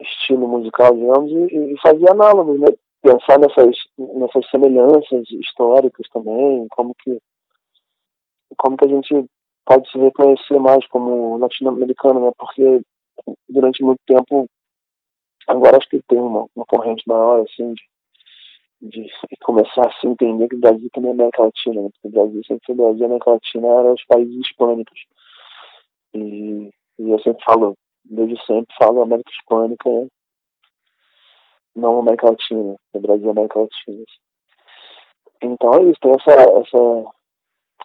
estilo 0.03 0.49
musical, 0.49 0.95
digamos, 0.95 1.31
e, 1.31 1.73
e 1.73 1.81
fazia 1.81 2.11
análogos, 2.11 2.61
né? 2.61 2.69
Pensar 3.03 3.39
nessas, 3.39 3.77
nessas 3.99 4.49
semelhanças 4.51 5.29
históricas 5.31 6.09
também, 6.13 6.67
como 6.71 6.95
que, 7.03 7.19
como 8.57 8.77
que 8.77 8.85
a 8.85 8.89
gente 8.89 9.27
pode 9.65 9.91
se 9.91 9.99
reconhecer 9.99 10.59
mais 10.59 10.87
como 10.89 11.37
latino-americano, 11.39 12.21
né? 12.21 12.33
Porque 12.39 12.83
durante 13.49 13.83
muito 13.83 14.01
tempo, 14.07 14.47
agora 15.49 15.79
acho 15.79 15.89
que 15.89 16.01
tem 16.09 16.19
uma, 16.19 16.47
uma 16.55 16.65
corrente 16.67 17.03
maior, 17.07 17.41
assim, 17.41 17.75
de, 18.81 19.03
de 19.03 19.11
começar 19.45 19.87
a 19.87 19.93
se 20.01 20.07
entender 20.07 20.49
que 20.49 20.57
o 20.57 20.61
Brasil 20.61 20.89
também 20.93 21.11
é 21.11 21.15
América 21.15 21.43
Latina, 21.43 21.83
né? 21.83 21.89
Porque 21.93 22.09
o 22.09 22.11
Brasil 22.11 22.43
sempre 22.45 22.67
foi 22.67 22.75
Brasil, 22.75 23.03
a 23.03 23.07
América 23.07 23.31
Latina 23.31 23.69
era 23.69 23.93
os 23.93 24.05
países 24.05 24.35
hispânicos. 24.35 25.01
E, 26.15 26.71
e 26.99 27.11
eu 27.11 27.19
sempre 27.21 27.45
falo, 27.45 27.77
desde 28.13 28.37
sempre 28.45 28.75
falo 28.79 29.03
América 29.03 29.31
Hispânica, 29.31 29.91
não 31.75 32.01
América 32.01 32.31
Latina, 32.31 32.77
no 32.95 33.01
Brasil 33.01 33.31
América 33.31 33.61
Latina. 33.61 34.05
Então 35.43 35.75
é 35.75 35.83
isso, 35.85 35.99
tem 36.01 36.13
essa, 36.13 36.31
essa, 36.31 37.11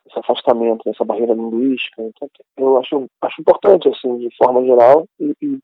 esse 0.07 0.19
afastamento, 0.19 0.87
essa 0.89 1.05
barreira 1.05 1.33
linguística. 1.33 2.03
Então, 2.03 2.29
eu 2.57 2.77
acho, 2.77 3.07
acho 3.21 3.41
importante, 3.41 3.87
assim, 3.87 4.17
de 4.17 4.29
forma 4.35 4.63
geral, 4.63 5.05
e, 5.19 5.33
e 5.41 5.59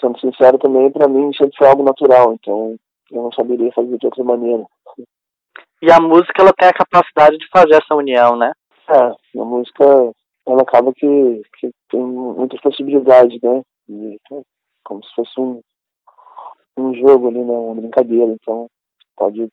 sendo 0.00 0.18
sincero 0.18 0.58
também, 0.58 0.90
para 0.90 1.08
mim 1.08 1.32
sempre 1.34 1.56
foi 1.56 1.68
algo 1.68 1.82
natural, 1.82 2.32
então 2.34 2.76
eu 3.10 3.22
não 3.22 3.32
saberia 3.32 3.72
fazer 3.72 3.96
de 3.98 4.06
outra 4.06 4.24
maneira. 4.24 4.64
E 5.80 5.92
a 5.92 6.00
música, 6.00 6.42
ela 6.42 6.52
tem 6.52 6.68
a 6.68 6.72
capacidade 6.72 7.38
de 7.38 7.48
fazer 7.48 7.74
essa 7.74 7.94
união, 7.94 8.36
né? 8.36 8.52
É, 8.88 9.40
a 9.40 9.44
música 9.44 10.12
ela 10.52 10.62
acaba 10.62 10.92
que, 10.92 11.42
que 11.58 11.70
tem 11.90 12.00
muitas 12.00 12.60
possibilidades, 12.60 13.40
né? 13.42 13.62
E, 13.88 14.18
como 14.84 15.04
se 15.04 15.14
fosse 15.14 15.40
um, 15.40 15.60
um 16.76 16.94
jogo 16.94 17.28
ali, 17.28 17.38
né? 17.38 17.52
Uma 17.52 17.74
brincadeira. 17.74 18.32
Então, 18.32 18.66
pode 19.16 19.48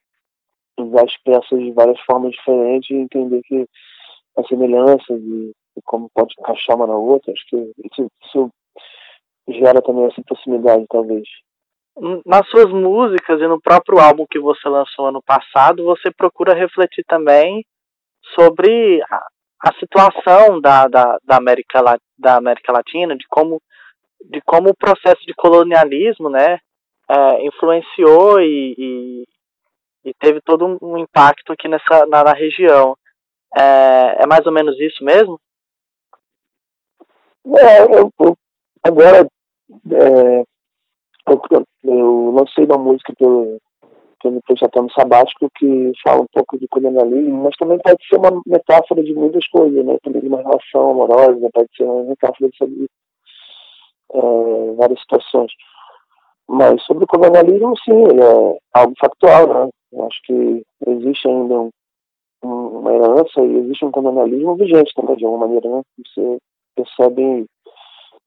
usar 0.80 1.04
as 1.04 1.18
peças 1.24 1.60
de 1.60 1.72
várias 1.72 2.00
formas 2.02 2.32
diferentes 2.32 2.90
e 2.90 2.96
entender 2.96 3.42
que 3.44 3.66
as 4.38 4.48
semelhanças 4.48 5.22
e 5.22 5.52
e 5.78 5.82
como 5.84 6.10
pode 6.14 6.34
encaixar 6.40 6.75
uma 6.75 6.88
na 6.88 6.96
outra. 6.96 7.32
Acho 7.32 7.46
que 7.48 7.72
isso, 7.84 8.08
isso 8.24 8.50
gera 9.50 9.82
também 9.82 10.06
essa 10.06 10.22
proximidade, 10.24 10.86
talvez. 10.90 11.28
Nas 12.25 12.48
suas 12.50 12.72
músicas 12.72 13.40
e 13.40 13.48
no 13.48 13.62
próprio 13.62 14.00
álbum 14.00 14.25
que 14.30 14.40
você 14.40 14.68
lançou 14.68 15.08
ano 15.08 15.22
passado, 15.24 15.86
você 15.86 16.12
procura 16.12 16.54
refletir 16.54 17.04
também 17.08 17.66
sobre 18.34 19.02
a 19.59 19.74
situação 19.79 20.59
da, 20.59 20.88
da, 20.88 21.17
da, 21.24 21.38
América, 21.38 21.81
da 22.17 22.35
América 22.35 22.71
Latina, 22.71 23.15
de 23.15 23.25
como, 23.27 23.62
de 24.21 24.41
como 24.41 24.69
o 24.69 24.75
processo 24.75 25.21
de 25.25 25.33
colonialismo 25.33 26.29
né, 26.29 26.59
é, 27.09 27.45
influenciou 27.45 28.39
e, 28.41 28.75
e, 28.77 29.27
e, 30.05 30.13
teve 30.15 30.41
todo 30.41 30.77
um 30.81 30.97
impacto 30.97 31.53
aqui 31.53 31.67
nessa, 31.67 32.05
na, 32.07 32.24
na 32.24 32.33
região. 32.33 32.97
É, 33.55 34.24
é, 34.24 34.27
mais 34.27 34.45
ou 34.45 34.51
menos 34.51 34.79
isso 34.79 35.03
mesmo? 35.03 35.39
É, 37.57 37.83
eu, 37.83 38.12
eu 38.19 38.38
agora 38.83 39.27
é, 39.91 40.43
eu, 41.27 41.41
eu, 41.83 42.31
lancei 42.31 42.65
uma 42.65 42.77
música 42.77 43.13
pelo, 43.17 43.59
projeto 44.46 44.79
Ano 44.79 44.91
Sabático 44.91 45.50
que 45.58 45.91
fala 46.03 46.22
um 46.22 46.27
pouco 46.34 46.58
de 46.58 46.67
colonialismo, 46.67 47.44
mas 47.44 47.55
também 47.58 47.77
pode 47.79 47.98
ser 48.08 48.17
uma 48.17 48.41
metáfora 48.46 49.03
de 49.03 49.13
muitas 49.13 49.48
coisas, 49.48 49.86
né? 49.86 49.98
Também 50.03 50.22
de 50.22 50.27
uma 50.27 50.41
relação 50.41 50.91
amorosa, 50.91 51.50
pode 51.53 51.70
ser 51.75 51.84
uma 51.84 52.03
metáfora 52.03 52.50
sobre 52.58 52.88
é, 54.13 54.72
várias 54.77 55.00
situações. 55.01 55.51
Mas 56.48 56.82
sobre 56.84 57.05
o 57.05 57.08
colonialismo, 57.08 57.74
sim, 57.79 58.03
é 58.03 58.58
algo 58.74 58.94
factual, 59.00 59.48
né? 59.48 59.70
Eu 59.91 60.05
acho 60.05 60.22
que 60.24 60.63
existe 60.88 61.27
ainda 61.27 61.55
um, 61.55 61.70
uma 62.44 62.94
herança 62.94 63.41
e 63.41 63.58
existe 63.58 63.86
um 63.86 63.91
colonialismo 63.91 64.55
vigente 64.55 64.94
também, 64.96 65.15
de 65.15 65.25
alguma 65.25 65.48
maneira, 65.48 65.70
né? 65.70 65.82
Você 65.98 66.38
percebe 66.75 67.46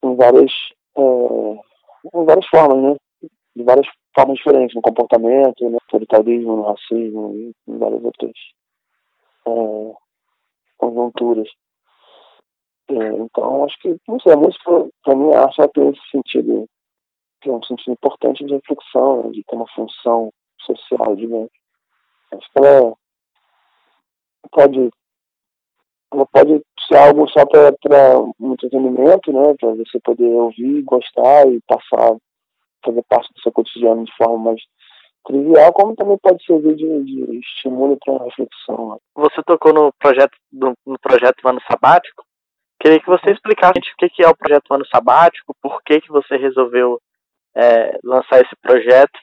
em 0.02 0.16
várias, 0.16 0.52
é, 0.96 1.02
em 2.14 2.24
várias 2.24 2.46
formas, 2.46 2.78
né? 2.82 2.96
De 3.58 3.64
várias 3.64 3.88
formas 4.14 4.36
diferentes, 4.36 4.76
no 4.76 4.82
comportamento, 4.82 5.68
no 5.68 5.78
autoritarismo, 5.82 6.56
no 6.58 6.62
racismo 6.62 7.34
e 7.34 7.52
em 7.66 7.76
várias 7.76 8.04
outras 8.04 8.32
é, 9.48 9.94
conjunturas. 10.76 11.48
É, 12.88 12.94
então, 12.94 13.64
acho 13.64 13.76
que, 13.80 13.96
não 14.06 14.20
sei, 14.20 14.32
a 14.32 14.36
música, 14.36 14.88
para 15.02 15.16
mim, 15.16 15.34
a 15.34 15.42
arte 15.42 15.68
tem 15.74 15.88
esse 15.88 16.00
sentido 16.12 16.68
que 17.40 17.50
é 17.50 17.52
um 17.52 17.62
sentido 17.64 17.94
importante 17.94 18.44
de 18.44 18.54
reflexão, 18.54 19.24
né, 19.24 19.30
de 19.30 19.42
ter 19.42 19.56
uma 19.56 19.66
função 19.74 20.32
social, 20.60 21.16
digamos. 21.16 21.50
Acho 22.32 22.52
que 22.52 22.58
ela 22.58 22.94
pode, 24.52 24.90
ela 26.12 26.26
pode 26.26 26.62
ser 26.86 26.96
algo 26.96 27.28
só 27.28 27.44
para 27.44 28.20
um 28.40 28.52
entretenimento, 28.52 29.32
né, 29.32 29.54
para 29.58 29.74
você 29.74 29.98
poder 30.00 30.28
ouvir, 30.28 30.82
gostar 30.82 31.48
e 31.48 31.60
passar, 31.66 32.16
fazer 32.88 33.02
parte 33.08 33.32
do 33.32 33.40
seu 33.40 33.52
cotidiano 33.52 34.04
de 34.04 34.12
forma 34.16 34.50
mais 34.50 34.60
trivial, 35.24 35.72
como 35.72 35.94
também 35.94 36.18
pode 36.18 36.44
servir 36.44 36.74
de, 36.74 37.04
de 37.04 37.38
estímulo 37.38 37.98
para 38.04 38.24
reflexão. 38.24 38.90
Né. 38.90 38.96
Você 39.14 39.42
tocou 39.44 39.72
no 39.72 39.92
projeto 39.98 40.36
no, 40.52 40.74
no 40.86 40.98
projeto 40.98 41.46
Ano 41.46 41.60
Sabático. 41.70 42.24
Queria 42.80 43.00
que 43.00 43.06
você 43.06 43.32
explicasse 43.32 43.78
o 43.78 44.08
que 44.08 44.22
é 44.22 44.28
o 44.28 44.36
projeto 44.36 44.72
Ano 44.72 44.86
Sabático, 44.86 45.54
por 45.60 45.82
que, 45.82 46.00
que 46.00 46.08
você 46.08 46.36
resolveu 46.36 47.00
é, 47.54 47.98
lançar 48.04 48.40
esse 48.40 48.54
projeto? 48.62 49.18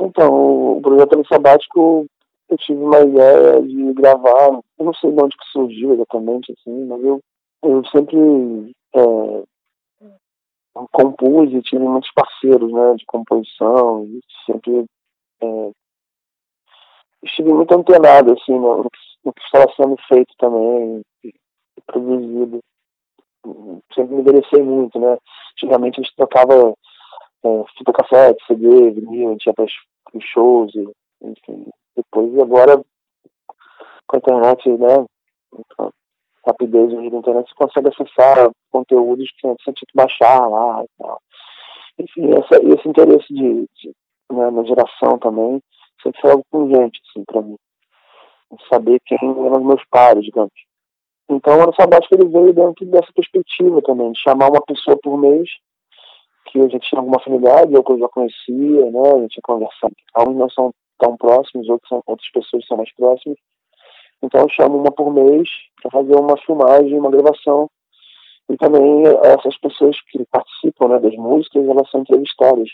Então, 0.00 0.78
o 0.78 0.80
projeto 0.82 1.14
Ano 1.14 1.26
Sabático, 1.26 2.06
eu 2.48 2.56
tive 2.56 2.82
uma 2.82 3.00
ideia 3.00 3.60
de 3.60 3.92
gravar, 3.92 4.48
eu 4.78 4.84
não 4.84 4.94
sei 4.94 5.12
de 5.12 5.22
onde 5.22 5.36
que 5.36 5.44
surgiu 5.52 5.92
exatamente, 5.92 6.52
assim, 6.52 6.86
mas 6.86 7.04
eu, 7.04 7.20
eu 7.62 7.84
sempre 7.86 8.16
é, 8.94 9.42
compus 10.92 11.52
e 11.52 11.62
tive 11.62 11.84
muitos 11.84 12.10
parceiros, 12.12 12.72
né, 12.72 12.94
de 12.96 13.04
composição, 13.06 14.04
e 14.04 14.20
sempre 14.44 14.84
é, 15.40 15.70
estive 17.22 17.52
muito 17.52 17.74
antenado, 17.74 18.32
assim, 18.32 18.52
no, 18.52 18.84
no, 18.84 19.32
que 19.32 19.40
estava 19.42 19.72
sendo 19.76 19.96
feito 20.08 20.34
também, 20.38 21.02
e, 21.24 21.28
e 21.28 21.80
produzido. 21.86 22.60
Sempre 23.94 24.14
me 24.14 24.22
interessei 24.22 24.62
muito, 24.62 24.98
né, 24.98 25.16
antigamente 25.52 26.00
a 26.00 26.02
gente 26.02 26.16
tocava 26.16 26.74
é, 27.44 27.64
fita 27.76 27.92
cassete, 27.92 28.44
CD, 28.46 28.90
vinil, 28.90 29.28
a 29.28 29.32
gente 29.32 29.46
ia 29.46 29.54
para 29.54 29.64
os 29.64 30.24
shows, 30.24 30.74
e, 30.74 30.88
enfim. 31.22 31.66
Depois, 31.96 32.32
e 32.34 32.40
agora, 32.40 32.84
com 34.06 34.16
a 34.16 34.18
internet, 34.18 34.68
né, 34.68 35.06
rapidez 36.46 36.90
da 36.92 37.04
internet, 37.04 37.48
você 37.48 37.54
consegue 37.54 37.88
acessar 37.88 38.50
conteúdos 38.70 39.30
que 39.38 39.46
antes 39.46 39.64
você 39.64 39.72
tinha 39.72 39.86
que 39.88 39.96
baixar 39.96 40.46
lá 40.48 40.84
e 40.84 40.88
tal. 40.98 41.20
Enfim, 41.98 42.30
essa, 42.32 42.62
esse 42.62 42.88
interesse 42.88 43.32
de, 43.32 43.66
de 43.74 43.92
né, 44.32 44.50
na 44.50 44.64
geração 44.64 45.18
também, 45.18 45.60
sempre 46.02 46.20
foi 46.20 46.30
algo 46.30 46.44
pungente, 46.50 47.00
assim, 47.08 47.24
para 47.24 47.42
mim. 47.42 47.56
Saber 48.68 49.00
quem 49.06 49.18
eram 49.18 49.60
os 49.60 49.66
meus 49.66 49.84
pares, 49.90 50.24
digamos. 50.24 50.52
Então, 51.28 51.58
o 51.58 51.62
ano 51.62 51.74
sabático 51.74 52.14
ele 52.14 52.28
veio 52.28 52.52
dentro 52.52 52.84
dessa 52.86 53.12
perspectiva 53.14 53.80
também, 53.82 54.12
de 54.12 54.20
chamar 54.20 54.50
uma 54.50 54.62
pessoa 54.62 54.96
por 55.02 55.18
mês 55.18 55.48
que 56.46 56.58
a 56.58 56.68
gente 56.68 56.88
tinha 56.88 57.00
alguma 57.00 57.16
afinidade, 57.16 57.74
ou 57.74 57.82
que 57.82 57.92
eu 57.92 57.98
já 57.98 58.08
conhecia, 58.08 58.90
né? 58.90 59.12
A 59.12 59.18
gente 59.20 59.32
tinha 59.32 59.42
conversado. 59.42 59.94
Alguns 60.14 60.36
não 60.36 60.50
são 60.50 60.74
tão 60.98 61.16
próximos, 61.16 61.68
outros 61.68 61.88
são, 61.88 62.02
outras 62.06 62.30
pessoas 62.30 62.66
são 62.66 62.76
mais 62.76 62.92
próximas. 62.94 63.38
Então 64.24 64.40
eu 64.40 64.48
chamo 64.48 64.78
uma 64.78 64.90
por 64.90 65.12
mês 65.12 65.48
para 65.82 65.90
fazer 65.90 66.16
uma 66.16 66.36
filmagem, 66.38 66.98
uma 66.98 67.10
gravação. 67.10 67.70
E 68.48 68.56
também 68.56 69.04
essas 69.22 69.56
pessoas 69.58 69.96
que 70.10 70.24
participam 70.30 70.88
né, 70.88 70.98
das 70.98 71.14
músicas, 71.14 71.68
elas 71.68 71.90
são 71.90 72.00
entrevistadas. 72.00 72.70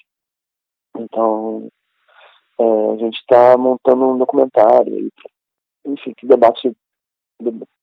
Então 0.97 1.69
é, 2.59 2.93
a 2.93 2.97
gente 2.99 3.19
está 3.19 3.57
montando 3.57 4.05
um 4.05 4.19
documentário, 4.19 5.11
enfim, 5.85 6.13
que 6.17 6.27
debate, 6.27 6.73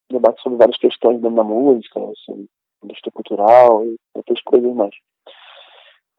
debate 0.09 0.41
sobre 0.41 0.57
várias 0.57 0.77
questões 0.77 1.19
dentro 1.19 1.35
da 1.35 1.43
música, 1.43 1.99
assim, 1.99 2.47
indústria 2.83 3.11
cultural 3.11 3.83
e 3.85 3.97
outras 4.13 4.41
coisas 4.43 4.73
mais. 4.73 4.95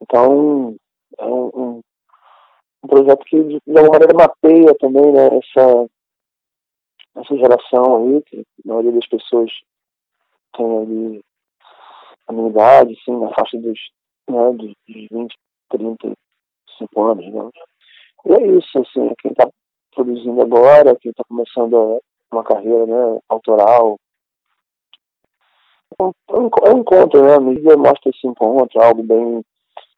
Então, 0.02 0.76
é 1.18 1.24
um, 1.24 1.50
um, 1.54 1.80
um 2.82 2.88
projeto 2.88 3.24
que, 3.24 3.42
de, 3.42 3.60
alguma 3.68 3.98
maneira, 3.98 4.14
mapeia 4.14 4.74
também 4.78 5.12
né, 5.12 5.26
essa, 5.38 5.88
essa 7.16 7.36
geração 7.36 7.96
aí, 7.96 8.22
que 8.22 8.40
a 8.40 8.68
maioria 8.68 8.92
das 8.92 9.06
pessoas 9.08 9.50
tem 10.56 10.78
ali 10.78 11.24
a 12.26 12.32
minha 12.32 12.48
idade, 12.48 12.96
assim, 13.00 13.18
na 13.18 13.32
faixa 13.34 13.58
dos, 13.58 13.78
né, 14.28 14.52
dos 14.52 14.72
20, 15.10 15.34
35 15.70 17.02
anos, 17.02 17.32
né? 17.32 17.50
E 18.26 18.32
é 18.32 18.46
isso, 18.58 18.78
assim, 18.78 19.14
quem 19.20 19.30
está 19.32 19.48
produzindo 19.94 20.40
agora, 20.42 20.96
quem 21.00 21.10
está 21.10 21.24
começando 21.28 22.00
uma 22.30 22.44
carreira 22.44 22.86
né, 22.86 23.20
autoral. 23.28 23.98
É 25.98 26.02
um, 26.04 26.50
é 26.64 26.74
um 26.74 26.78
encontro, 26.78 27.24
né? 27.24 27.34
A 27.34 27.40
mídia 27.40 27.76
mostra 27.76 28.10
esse 28.10 28.26
encontro, 28.26 28.80
algo 28.80 29.02
bem 29.02 29.42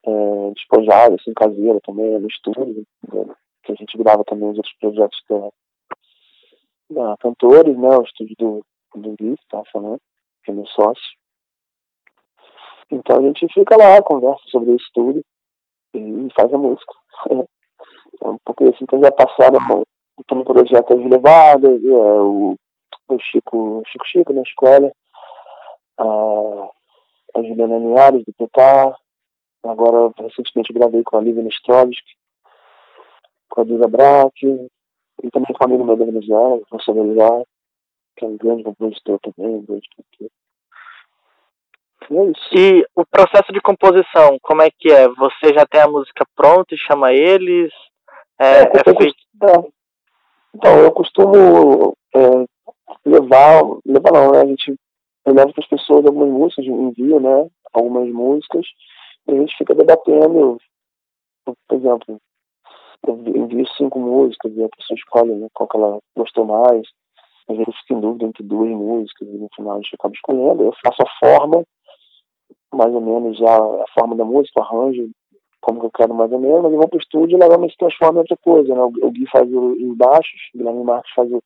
é, 0.06 0.50
despojado, 0.54 1.16
assim, 1.16 1.34
caseiro 1.34 1.80
também, 1.84 2.18
no 2.18 2.28
estúdio, 2.28 2.84
né, 3.12 3.34
que 3.64 3.72
a 3.72 3.74
gente 3.74 3.98
grava 3.98 4.24
também 4.24 4.48
os 4.50 4.56
outros 4.56 4.74
projetos 4.80 5.20
da, 5.28 5.50
da 6.90 7.16
Cantores, 7.18 7.76
né, 7.76 7.88
o 7.96 8.02
estúdio 8.02 8.36
do, 8.38 8.64
do 8.94 9.14
Gui, 9.16 9.36
tá 9.48 9.62
falando, 9.72 10.00
que 10.44 10.50
é 10.50 10.54
meu 10.54 10.66
sócio. 10.66 11.18
Então 12.90 13.18
a 13.18 13.22
gente 13.22 13.46
fica 13.52 13.76
lá, 13.76 14.02
conversa 14.02 14.42
sobre 14.48 14.74
isso 14.74 14.88
tudo 14.92 15.22
e 15.94 16.28
faz 16.34 16.52
a 16.52 16.58
música. 16.58 16.92
É 18.22 18.28
um 18.28 18.36
pouco 18.44 18.64
assim, 18.64 18.82
então 18.82 19.00
já 19.00 19.10
passaram 19.10 19.58
no 20.30 20.44
projeto 20.44 20.92
As 20.92 21.10
Levadas, 21.10 21.82
é, 21.82 22.20
o, 22.20 22.54
o 23.08 23.18
Chico, 23.18 23.82
Chico 23.86 24.06
Chico 24.06 24.32
na 24.34 24.42
escola, 24.42 24.92
a, 25.96 26.70
a 27.36 27.42
Juliana 27.42 27.78
Linhares 27.78 28.22
do 28.26 28.32
Petar, 28.34 28.94
Agora, 29.62 30.12
recentemente, 30.18 30.72
gravei 30.72 31.02
com 31.02 31.18
a 31.18 31.20
Lívia 31.20 31.42
Nestrovski, 31.42 32.16
com 33.50 33.60
a 33.60 33.64
Diva 33.64 33.86
Braque, 33.88 34.68
e 35.22 35.30
também 35.30 35.52
com 35.52 35.64
a 35.64 35.66
amigo 35.66 35.84
meu 35.84 35.96
da 35.96 36.04
Venezuela, 36.04 36.56
o 36.56 36.66
François 36.68 36.96
Belivar, 36.96 37.42
que 38.16 38.24
é 38.24 38.28
um 38.28 38.36
grande 38.36 38.62
compositor 38.64 39.18
também, 39.20 39.54
um 39.56 39.64
grande 39.64 39.88
cantor. 39.96 40.30
E 42.10 42.16
é. 42.16 42.80
E 42.80 42.86
o 42.96 43.04
processo 43.06 43.52
de 43.52 43.60
composição, 43.60 44.38
como 44.42 44.62
é 44.62 44.70
que 44.70 44.90
é? 44.90 45.08
Você 45.08 45.54
já 45.54 45.64
tem 45.66 45.80
a 45.80 45.88
música 45.88 46.24
pronta 46.34 46.74
e 46.74 46.78
chama 46.78 47.12
eles? 47.12 47.72
É, 48.38 48.62
é, 48.62 48.62
é 48.62 48.98
feito... 48.98 49.14
É. 49.42 49.80
Então, 50.52 50.78
eu 50.78 50.90
costumo 50.90 51.96
é, 52.14 52.20
levar, 53.04 53.62
levar 53.86 54.12
não, 54.12 54.32
né? 54.32 54.40
A 54.40 54.46
gente, 54.46 54.74
eu 55.24 55.34
levo 55.34 55.52
para 55.52 55.62
as 55.62 55.68
pessoas 55.68 56.04
algumas 56.04 56.28
músicas, 56.28 56.66
envio, 56.66 57.20
né? 57.20 57.48
Algumas 57.72 58.08
músicas, 58.08 58.66
a 59.28 59.32
gente 59.32 59.56
fica 59.56 59.74
debatendo, 59.74 60.58
por 61.44 61.76
exemplo, 61.76 62.20
envio 63.08 63.66
cinco 63.76 63.98
músicas 63.98 64.52
e 64.54 64.62
a 64.62 64.68
pessoa 64.68 64.96
escolhe 64.96 65.34
né, 65.34 65.48
qual 65.54 65.68
que 65.68 65.76
ela 65.76 65.98
gostou 66.16 66.44
mais. 66.44 66.86
às 67.48 67.56
vezes 67.56 67.74
fico 67.80 67.94
em 67.94 68.00
dúvida 68.00 68.26
entre 68.26 68.42
duas 68.42 68.70
músicas 68.70 69.28
e 69.28 69.38
no 69.38 69.48
final 69.54 69.74
a 69.74 69.80
gente 69.80 69.94
acaba 69.94 70.14
escolhendo. 70.14 70.62
Eu 70.62 70.72
faço 70.84 71.02
a 71.02 71.18
forma, 71.18 71.64
mais 72.72 72.94
ou 72.94 73.00
menos 73.00 73.38
já 73.38 73.56
a 73.56 73.84
forma 73.98 74.14
da 74.16 74.24
música, 74.24 74.60
o 74.60 74.62
arranjo, 74.62 75.10
como 75.60 75.84
eu 75.84 75.90
quero 75.90 76.14
mais 76.14 76.32
ou 76.32 76.38
menos, 76.38 76.62
mas 76.62 76.72
eu 76.72 76.78
vou 76.78 76.88
pro 76.88 76.98
estúdio 76.98 77.36
e 77.36 77.40
legalmente 77.40 77.72
se 77.72 77.78
transforma 77.78 78.18
em 78.18 78.20
outra 78.20 78.36
coisa, 78.42 78.74
né? 78.74 78.82
O 78.82 79.10
Gui 79.10 79.26
faz 79.30 79.48
os 79.52 79.96
baixos, 79.96 80.40
o 80.54 80.58
Guilherme 80.58 80.84
Marques 80.84 81.12
faz 81.14 81.30
o, 81.30 81.42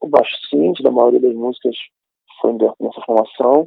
o 0.00 0.08
baixo 0.08 0.34
synth, 0.48 0.82
da 0.82 0.90
maioria 0.90 1.20
das 1.20 1.34
músicas 1.34 1.76
foi 2.40 2.54
nessa 2.54 3.00
formação, 3.04 3.66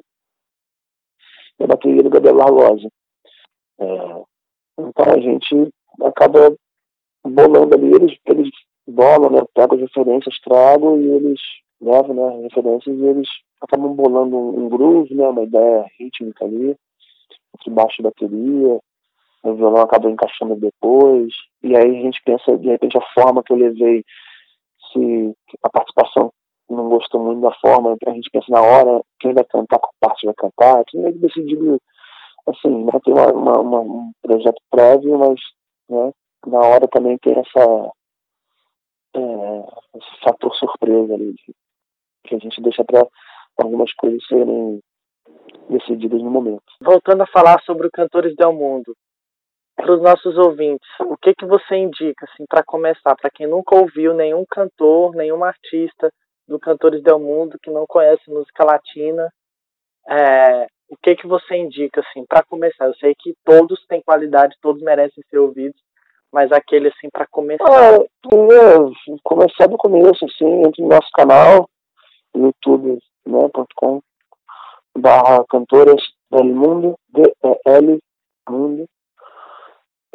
e 1.59 1.63
a 1.63 1.67
bateria 1.67 2.03
do 2.03 2.09
Gabriel 2.09 2.35
Largosa. 2.35 2.89
É, 3.79 3.85
então 4.79 5.05
a 5.13 5.19
gente 5.19 5.69
acaba 6.01 6.55
bolando 7.25 7.75
ali, 7.75 7.93
eles, 7.93 8.17
eles 8.25 8.49
bolam, 8.87 9.29
né? 9.29 9.41
Pegam 9.53 9.75
as 9.75 9.81
referências, 9.81 10.39
trago 10.41 10.97
e 10.97 11.07
eles 11.07 11.39
levam 11.81 12.15
né, 12.15 12.35
as 12.35 12.43
referências 12.43 12.97
e 12.97 13.05
eles 13.05 13.29
acabam 13.61 13.93
bolando 13.93 14.35
um, 14.35 14.65
um 14.65 14.69
groove, 14.69 15.13
né? 15.15 15.27
Uma 15.27 15.43
ideia 15.43 15.85
rítmica 15.99 16.45
ali, 16.45 16.75
entre 17.55 17.69
baixo 17.71 17.95
e 17.99 18.03
bateria, 18.03 18.79
o 19.43 19.53
violão 19.55 19.81
acaba 19.81 20.09
encaixando 20.09 20.55
depois, 20.55 21.33
e 21.61 21.75
aí 21.75 21.99
a 21.99 22.01
gente 22.01 22.21
pensa, 22.23 22.57
de 22.57 22.69
repente, 22.69 22.97
a 22.97 23.13
forma 23.13 23.43
que 23.43 23.51
eu 23.51 23.57
levei, 23.57 24.03
se 24.91 25.33
a 25.61 25.69
participação 25.69 26.31
não 26.69 26.87
gostou 26.87 27.21
muito 27.21 27.41
da 27.41 27.51
forma, 27.59 27.97
a 28.05 28.11
gente 28.11 28.29
pensa 28.31 28.45
na 28.49 28.61
hora, 28.61 29.01
quem 29.19 29.33
vai 29.33 29.43
cantar, 29.43 29.79
qual 29.79 29.93
parte 29.99 30.25
vai 30.25 30.33
cantar, 30.35 30.83
tudo 30.85 31.03
meio 31.03 31.19
decidido, 31.19 31.77
assim, 32.47 32.85
né, 32.85 32.91
tem 33.03 33.13
uma, 33.13 33.33
uma, 33.33 33.59
uma, 33.59 33.79
um 33.81 34.11
projeto 34.21 34.61
prévio, 34.71 35.19
mas 35.19 35.39
né, 35.89 36.11
na 36.45 36.59
hora 36.59 36.87
também 36.87 37.17
tem 37.17 37.33
essa, 37.33 37.91
é, 39.15 39.97
esse 39.97 40.19
fator 40.23 40.55
surpresa 40.55 41.13
ali, 41.13 41.35
que 42.25 42.35
a 42.35 42.39
gente 42.39 42.61
deixa 42.61 42.83
para 42.83 43.05
algumas 43.57 43.93
coisas 43.93 44.25
serem 44.27 44.79
decididas 45.69 46.21
no 46.21 46.29
momento. 46.29 46.63
Voltando 46.81 47.23
a 47.23 47.27
falar 47.27 47.61
sobre 47.63 47.87
o 47.87 47.91
Cantores 47.91 48.35
Del 48.35 48.53
Mundo, 48.53 48.95
para 49.75 49.93
os 49.93 50.01
nossos 50.01 50.37
ouvintes, 50.37 50.87
o 50.99 51.17
que 51.17 51.33
que 51.33 51.45
você 51.45 51.75
indica 51.75 52.25
assim 52.25 52.45
para 52.47 52.63
começar, 52.63 53.15
para 53.15 53.29
quem 53.31 53.47
nunca 53.47 53.75
ouviu 53.75 54.13
nenhum 54.13 54.45
cantor, 54.49 55.15
nenhum 55.15 55.43
artista 55.43 56.11
do 56.47 56.59
Cantores 56.59 57.01
Del 57.01 57.19
Mundo 57.19 57.57
que 57.61 57.71
não 57.71 57.85
conhece 57.87 58.29
música 58.29 58.63
latina, 58.63 59.29
é, 60.07 60.67
o 60.89 60.97
que 61.01 61.15
que 61.15 61.27
você 61.27 61.55
indica 61.55 62.01
assim 62.01 62.25
para 62.27 62.43
começar? 62.43 62.85
Eu 62.85 62.93
sei 62.95 63.15
que 63.17 63.33
todos 63.43 63.83
têm 63.87 64.01
qualidade, 64.01 64.55
todos 64.61 64.81
merecem 64.81 65.23
ser 65.29 65.39
ouvidos, 65.39 65.81
mas 66.33 66.51
aquele 66.51 66.87
assim 66.89 67.09
para 67.11 67.27
começar. 67.27 67.63
Ah, 67.65 68.03
primeiro, 68.27 68.91
começar 69.23 69.67
do 69.67 69.77
começo 69.77 70.25
assim, 70.25 70.63
entre 70.65 70.81
no 70.81 70.89
nosso 70.89 71.09
canal, 71.13 71.69
youtube.com 72.35 73.95
né, 73.95 74.01
barra 74.97 75.45
cantores 75.49 76.03
del 76.31 76.45
mundo, 76.45 76.95
D-E-L 77.09 77.99
mundo, 78.49 78.85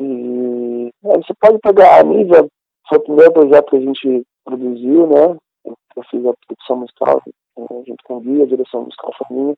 e 0.01 0.91
é, 1.05 1.17
você 1.17 1.35
pode 1.41 1.59
pegar 1.59 2.01
a 2.01 2.05
mídia, 2.05 2.47
foi 2.89 2.99
o 2.99 3.03
primeiro 3.03 3.33
projeto 3.33 3.71
que 3.71 3.77
a 3.77 3.81
gente 3.81 4.27
produziu, 4.45 5.07
né? 5.07 5.37
Eu 5.65 6.03
fiz 6.11 6.25
a 6.25 6.33
produção 6.47 6.77
musical 6.77 7.23
é, 7.27 7.63
junto 7.87 8.05
com 8.05 8.17
o 8.17 8.21
Gui, 8.21 8.43
a 8.43 8.47
direção 8.47 8.85
musical 8.85 9.13
foi 9.19 9.37
minha. 9.37 9.55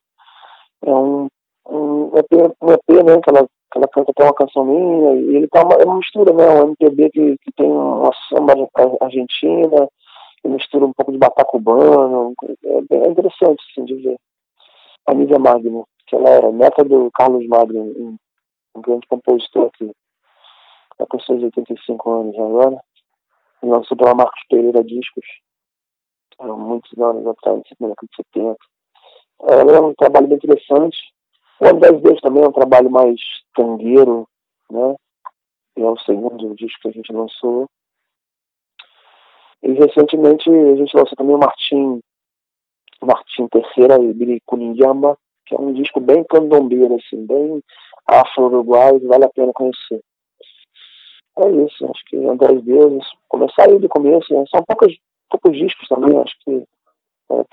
É 0.86 0.90
um, 0.90 1.28
um, 1.68 2.18
EP, 2.18 2.56
um 2.62 2.72
EP, 2.72 3.04
né? 3.04 3.20
Que 3.22 3.30
ela, 3.30 3.46
ela 3.78 3.88
canta 3.88 4.10
até 4.10 4.24
uma 4.24 4.34
canção 4.34 4.64
minha, 4.64 5.14
e 5.14 5.36
ele 5.36 5.48
tá 5.48 5.62
uma, 5.62 5.74
é 5.74 5.84
uma 5.84 5.96
mistura, 5.96 6.32
né? 6.32 6.62
Um 6.62 6.68
MPB 6.68 7.10
que, 7.10 7.38
que 7.38 7.52
tem 7.56 7.70
uma 7.70 8.10
samba 8.28 8.54
argentina, 9.00 9.88
que 10.42 10.48
mistura 10.48 10.86
um 10.86 10.92
pouco 10.92 11.12
de 11.12 11.18
batacubano, 11.18 12.34
é 12.64 12.80
bem 12.82 13.10
interessante, 13.10 13.62
assim, 13.70 13.84
de 13.84 13.94
ver. 13.94 14.16
A 15.06 15.14
Nívia 15.14 15.38
Magno, 15.38 15.86
que 16.06 16.16
ela 16.16 16.28
é 16.28 16.52
neta 16.52 16.84
do 16.84 17.10
Carlos 17.12 17.46
Magno, 17.46 17.80
um, 17.80 18.16
um 18.76 18.80
grande 18.80 19.06
compositor 19.06 19.66
aqui 19.66 19.90
está 21.02 21.06
com 21.06 21.20
seus 21.20 21.42
85 21.42 22.10
anos 22.10 22.38
agora, 22.38 22.80
e 23.62 23.66
lançou 23.66 23.96
pela 23.96 24.14
Marcos 24.14 24.42
Pereira 24.48 24.84
Discos, 24.84 25.24
há 26.38 26.46
muitos 26.46 26.92
anos 26.98 27.26
atrás, 27.26 27.62
na 27.80 27.88
década 27.88 28.08
de 28.08 28.16
70. 28.16 28.56
É, 29.42 29.76
é 29.76 29.80
um 29.80 29.94
trabalho 29.94 30.28
bem 30.28 30.36
interessante. 30.36 30.98
O 31.60 31.66
Andrés 31.66 32.00
Deus 32.00 32.20
também 32.20 32.42
é 32.42 32.48
um 32.48 32.52
trabalho 32.52 32.90
mais 32.90 33.20
tangueiro, 33.54 34.26
né? 34.70 34.96
É 35.76 35.84
o 35.84 35.98
segundo 35.98 36.54
disco 36.54 36.80
que 36.82 36.88
a 36.88 36.92
gente 36.92 37.12
lançou. 37.12 37.68
E 39.62 39.72
recentemente 39.72 40.48
a 40.48 40.76
gente 40.76 40.96
lançou 40.96 41.16
também 41.16 41.36
o 41.36 41.38
Martim, 41.38 42.00
Martim 43.02 43.46
Terceira 43.48 44.02
e 44.02 44.12
Biricunindiamba, 44.12 45.18
que 45.46 45.54
é 45.54 45.58
um 45.58 45.72
disco 45.72 46.00
bem 46.00 46.24
candombeiro, 46.24 46.96
assim, 46.96 47.26
bem 47.26 47.62
afro-uruguai, 48.06 48.98
vale 49.00 49.24
a 49.24 49.28
pena 49.28 49.52
conhecer 49.52 50.00
é 51.44 51.64
isso. 51.64 51.86
Acho 51.86 52.04
que 52.06 52.16
Andrés 52.16 52.62
Deuses, 52.62 53.06
começar 53.28 53.68
aí 53.68 53.78
do 53.78 53.88
começo, 53.88 54.32
né? 54.32 54.44
são 54.50 54.62
poucos, 54.64 54.96
poucos 55.28 55.56
discos 55.56 55.88
também, 55.88 56.16
acho 56.18 56.34
que 56.40 56.64
é 57.30 57.44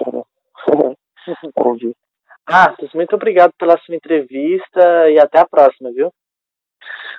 para 1.54 1.68
ouvir. 1.68 1.96
Arthur, 2.48 2.90
muito 2.94 3.14
obrigado 3.16 3.52
pela 3.60 3.78
sua 3.80 3.96
entrevista 3.96 5.10
e 5.10 5.20
até 5.20 5.40
a 5.40 5.46
próxima, 5.46 5.92
viu? 5.92 6.12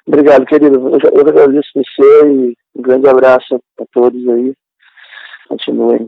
Obrigado, 0.06 0.46
querido. 0.46 0.78
Eu 0.78 1.20
agradeço 1.20 1.68
você 1.74 2.26
e 2.26 2.56
um 2.74 2.82
grande 2.82 3.08
abraço 3.08 3.60
a 3.78 3.84
todos 3.92 4.26
aí. 4.28 4.54
Continuem 5.48 6.06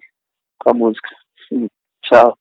com 0.59 0.70
a 0.70 0.74
música. 0.74 1.09
Tchau. 2.02 2.37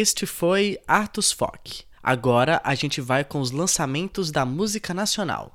Este 0.00 0.26
foi 0.26 0.78
Artus 0.86 1.32
Fock. 1.32 1.82
Agora 2.00 2.60
a 2.62 2.72
gente 2.76 3.00
vai 3.00 3.24
com 3.24 3.40
os 3.40 3.50
lançamentos 3.50 4.30
da 4.30 4.44
música 4.46 4.94
nacional. 4.94 5.50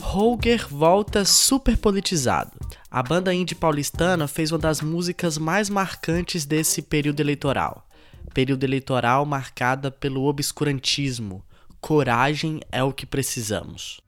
Holger 0.00 0.66
volta 0.68 1.24
super 1.24 1.78
politizado. 1.78 2.63
A 2.94 3.02
banda 3.02 3.34
indie 3.34 3.56
paulistana 3.56 4.28
fez 4.28 4.52
uma 4.52 4.58
das 4.60 4.80
músicas 4.80 5.36
mais 5.36 5.68
marcantes 5.68 6.44
desse 6.44 6.80
período 6.80 7.18
eleitoral. 7.18 7.88
Período 8.32 8.62
eleitoral 8.62 9.26
marcada 9.26 9.90
pelo 9.90 10.22
obscurantismo. 10.22 11.42
Coragem 11.80 12.60
é 12.70 12.84
o 12.84 12.92
que 12.92 13.04
precisamos. 13.04 14.00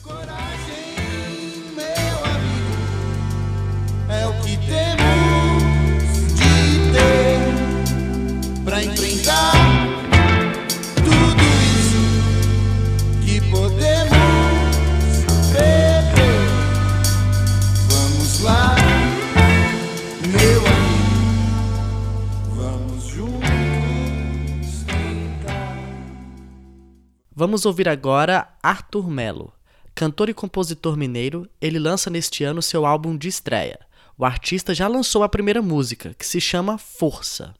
Coragem, 0.00 0.94
meu 1.74 2.18
amigo, 2.36 2.86
é 4.08 4.26
o 4.28 4.32
que 4.44 4.58
temos 4.58 5.64
de 6.36 6.92
ter 6.92 8.62
pra 8.64 8.84
enfrentar. 8.84 9.93
Vamos 27.36 27.66
ouvir 27.66 27.88
agora 27.88 28.46
Arthur 28.62 29.10
Melo. 29.10 29.52
Cantor 29.92 30.28
e 30.28 30.34
compositor 30.34 30.96
mineiro, 30.96 31.50
ele 31.60 31.80
lança 31.80 32.08
neste 32.08 32.44
ano 32.44 32.62
seu 32.62 32.86
álbum 32.86 33.16
de 33.16 33.26
estreia. 33.26 33.80
O 34.16 34.24
artista 34.24 34.72
já 34.72 34.86
lançou 34.86 35.24
a 35.24 35.28
primeira 35.28 35.60
música, 35.60 36.14
que 36.16 36.24
se 36.24 36.40
chama 36.40 36.78
Força. 36.78 37.52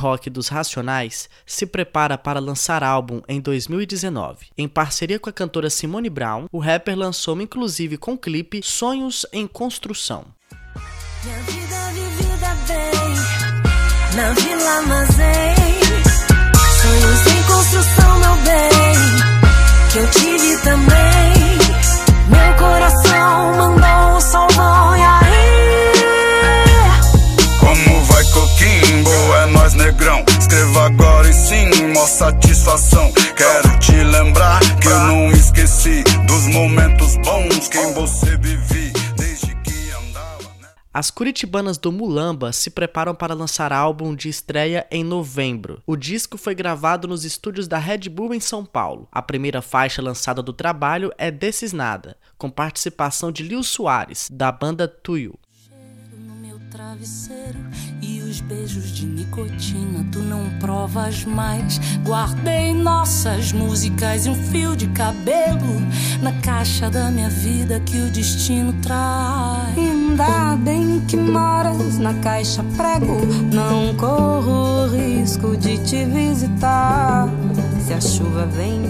Rock 0.00 0.30
dos 0.30 0.48
Racionais 0.48 1.28
se 1.44 1.66
prepara 1.66 2.16
para 2.16 2.40
lançar 2.40 2.82
álbum 2.82 3.20
em 3.28 3.40
2019. 3.40 4.46
Em 4.56 4.66
parceria 4.66 5.18
com 5.18 5.28
a 5.28 5.32
cantora 5.32 5.68
Simone 5.68 6.08
Brown, 6.08 6.46
o 6.50 6.58
rapper 6.58 6.96
lançou 6.96 7.40
inclusive 7.40 7.96
com 7.98 8.16
clipe 8.16 8.62
Sonhos 8.64 9.26
em 9.32 9.46
Construção. 9.46 10.24
Minha 11.22 11.36
vida 11.42 11.92
vivida 11.92 12.56
bem, 12.66 14.16
na 14.16 14.32
Vila. 14.32 14.60
Sonhos 16.80 17.26
em 17.26 17.42
construção, 17.42 18.18
meu 18.20 18.36
bem, 18.36 18.69
As 40.92 41.08
curitibanas 41.08 41.78
do 41.78 41.92
Mulamba 41.92 42.52
se 42.52 42.68
preparam 42.68 43.14
para 43.14 43.32
lançar 43.32 43.72
álbum 43.72 44.12
de 44.12 44.28
estreia 44.28 44.84
em 44.90 45.04
novembro. 45.04 45.80
O 45.86 45.94
disco 45.94 46.36
foi 46.36 46.52
gravado 46.52 47.06
nos 47.06 47.24
estúdios 47.24 47.68
da 47.68 47.78
Red 47.78 48.08
Bull 48.08 48.34
em 48.34 48.40
São 48.40 48.64
Paulo. 48.64 49.06
A 49.12 49.22
primeira 49.22 49.62
faixa 49.62 50.02
lançada 50.02 50.42
do 50.42 50.52
trabalho 50.52 51.12
é 51.16 51.30
Desses 51.30 51.72
Nada, 51.72 52.16
com 52.36 52.50
participação 52.50 53.30
de 53.30 53.44
Lil 53.44 53.62
Soares, 53.62 54.28
da 54.32 54.50
banda 54.50 54.88
Tuyo. 54.88 55.38
Beijos 58.50 58.90
de 58.90 59.06
nicotina 59.06 60.04
tu 60.10 60.18
não 60.18 60.50
provas 60.58 61.24
mais. 61.24 61.80
Guardei 62.04 62.74
nossas 62.74 63.52
músicas 63.52 64.26
e 64.26 64.28
um 64.28 64.34
fio 64.34 64.74
de 64.74 64.88
cabelo 64.88 65.80
na 66.20 66.32
caixa 66.40 66.90
da 66.90 67.12
minha 67.12 67.30
vida 67.30 67.78
que 67.78 67.96
o 67.96 68.10
destino 68.10 68.72
traz. 68.82 69.78
Ainda 69.78 70.56
bem 70.56 71.00
que 71.06 71.16
moras 71.16 71.96
na 72.00 72.12
caixa 72.14 72.64
prego, 72.76 73.24
não 73.52 73.94
corro 73.94 74.88
risco 74.88 75.56
de 75.56 75.78
te 75.84 76.04
visitar. 76.06 77.28
Se 77.86 77.94
a 77.94 78.00
chuva 78.00 78.46
vem 78.46 78.82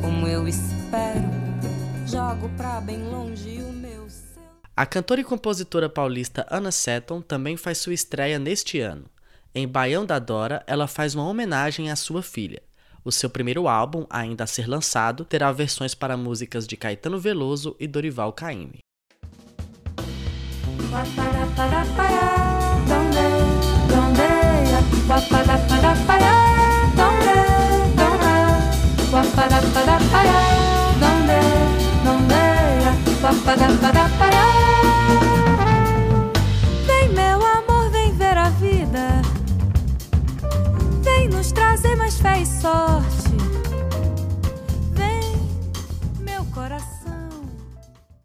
como 0.00 0.28
eu 0.28 0.46
espero, 0.46 1.28
jogo 2.06 2.48
pra 2.56 2.80
bem 2.80 3.02
longe 3.02 3.62
o. 3.62 3.69
A 4.76 4.86
cantora 4.86 5.20
e 5.20 5.24
compositora 5.24 5.88
paulista 5.88 6.46
Ana 6.50 6.70
Seton 6.70 7.20
também 7.20 7.56
faz 7.56 7.78
sua 7.78 7.92
estreia 7.92 8.38
neste 8.38 8.80
ano. 8.80 9.04
Em 9.54 9.66
Baião 9.66 10.06
da 10.06 10.18
Dora, 10.18 10.62
ela 10.66 10.86
faz 10.86 11.14
uma 11.14 11.26
homenagem 11.26 11.90
à 11.90 11.96
sua 11.96 12.22
filha. 12.22 12.62
O 13.04 13.10
seu 13.10 13.28
primeiro 13.28 13.66
álbum, 13.66 14.06
ainda 14.08 14.44
a 14.44 14.46
ser 14.46 14.68
lançado, 14.68 15.24
terá 15.24 15.50
versões 15.50 15.94
para 15.94 16.16
músicas 16.16 16.66
de 16.66 16.76
Caetano 16.76 17.18
Veloso 17.18 17.74
e 17.80 17.86
Dorival 17.86 18.32
Caymmi. 18.32 18.78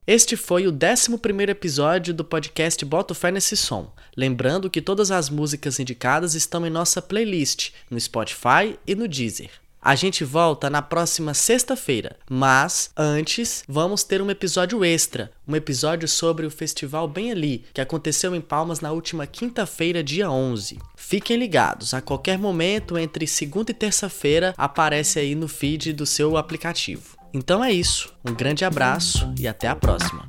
Este 0.07 0.37
foi 0.37 0.67
o 0.67 0.71
11 0.71 1.15
episódio 1.49 2.13
do 2.13 2.23
podcast 2.23 2.85
Boto 2.85 3.15
Fé 3.15 3.31
Nesse 3.31 3.57
Som. 3.57 3.91
Lembrando 4.15 4.69
que 4.69 4.81
todas 4.81 5.11
as 5.11 5.29
músicas 5.29 5.79
indicadas 5.79 6.35
estão 6.35 6.65
em 6.65 6.69
nossa 6.69 7.01
playlist 7.01 7.71
no 7.89 7.99
Spotify 7.99 8.77
e 8.87 8.95
no 8.95 9.07
Deezer. 9.07 9.64
A 9.85 9.93
gente 9.93 10.23
volta 10.23 10.67
na 10.67 10.81
próxima 10.81 11.35
sexta-feira, 11.35 12.17
mas 12.27 12.89
antes 12.97 13.63
vamos 13.67 14.03
ter 14.03 14.19
um 14.19 14.31
episódio 14.31 14.83
extra, 14.83 15.31
um 15.47 15.55
episódio 15.55 16.07
sobre 16.07 16.43
o 16.43 16.49
Festival 16.49 17.07
Bem 17.07 17.31
Ali, 17.31 17.65
que 17.71 17.79
aconteceu 17.79 18.33
em 18.33 18.41
Palmas 18.41 18.79
na 18.79 18.91
última 18.91 19.27
quinta-feira, 19.27 20.03
dia 20.03 20.27
11. 20.27 20.79
Fiquem 20.95 21.37
ligados, 21.37 21.93
a 21.93 22.01
qualquer 22.01 22.39
momento 22.39 22.97
entre 22.97 23.27
segunda 23.27 23.69
e 23.69 23.75
terça-feira 23.75 24.55
aparece 24.57 25.19
aí 25.19 25.35
no 25.35 25.47
feed 25.47 25.93
do 25.93 26.07
seu 26.07 26.35
aplicativo. 26.35 27.15
Então 27.31 27.63
é 27.63 27.71
isso. 27.71 28.11
Um 28.27 28.33
grande 28.33 28.65
abraço 28.65 29.31
e 29.37 29.47
até 29.47 29.67
a 29.67 29.75
próxima. 29.75 30.27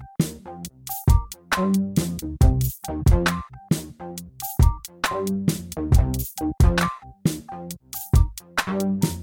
Thank 8.66 9.15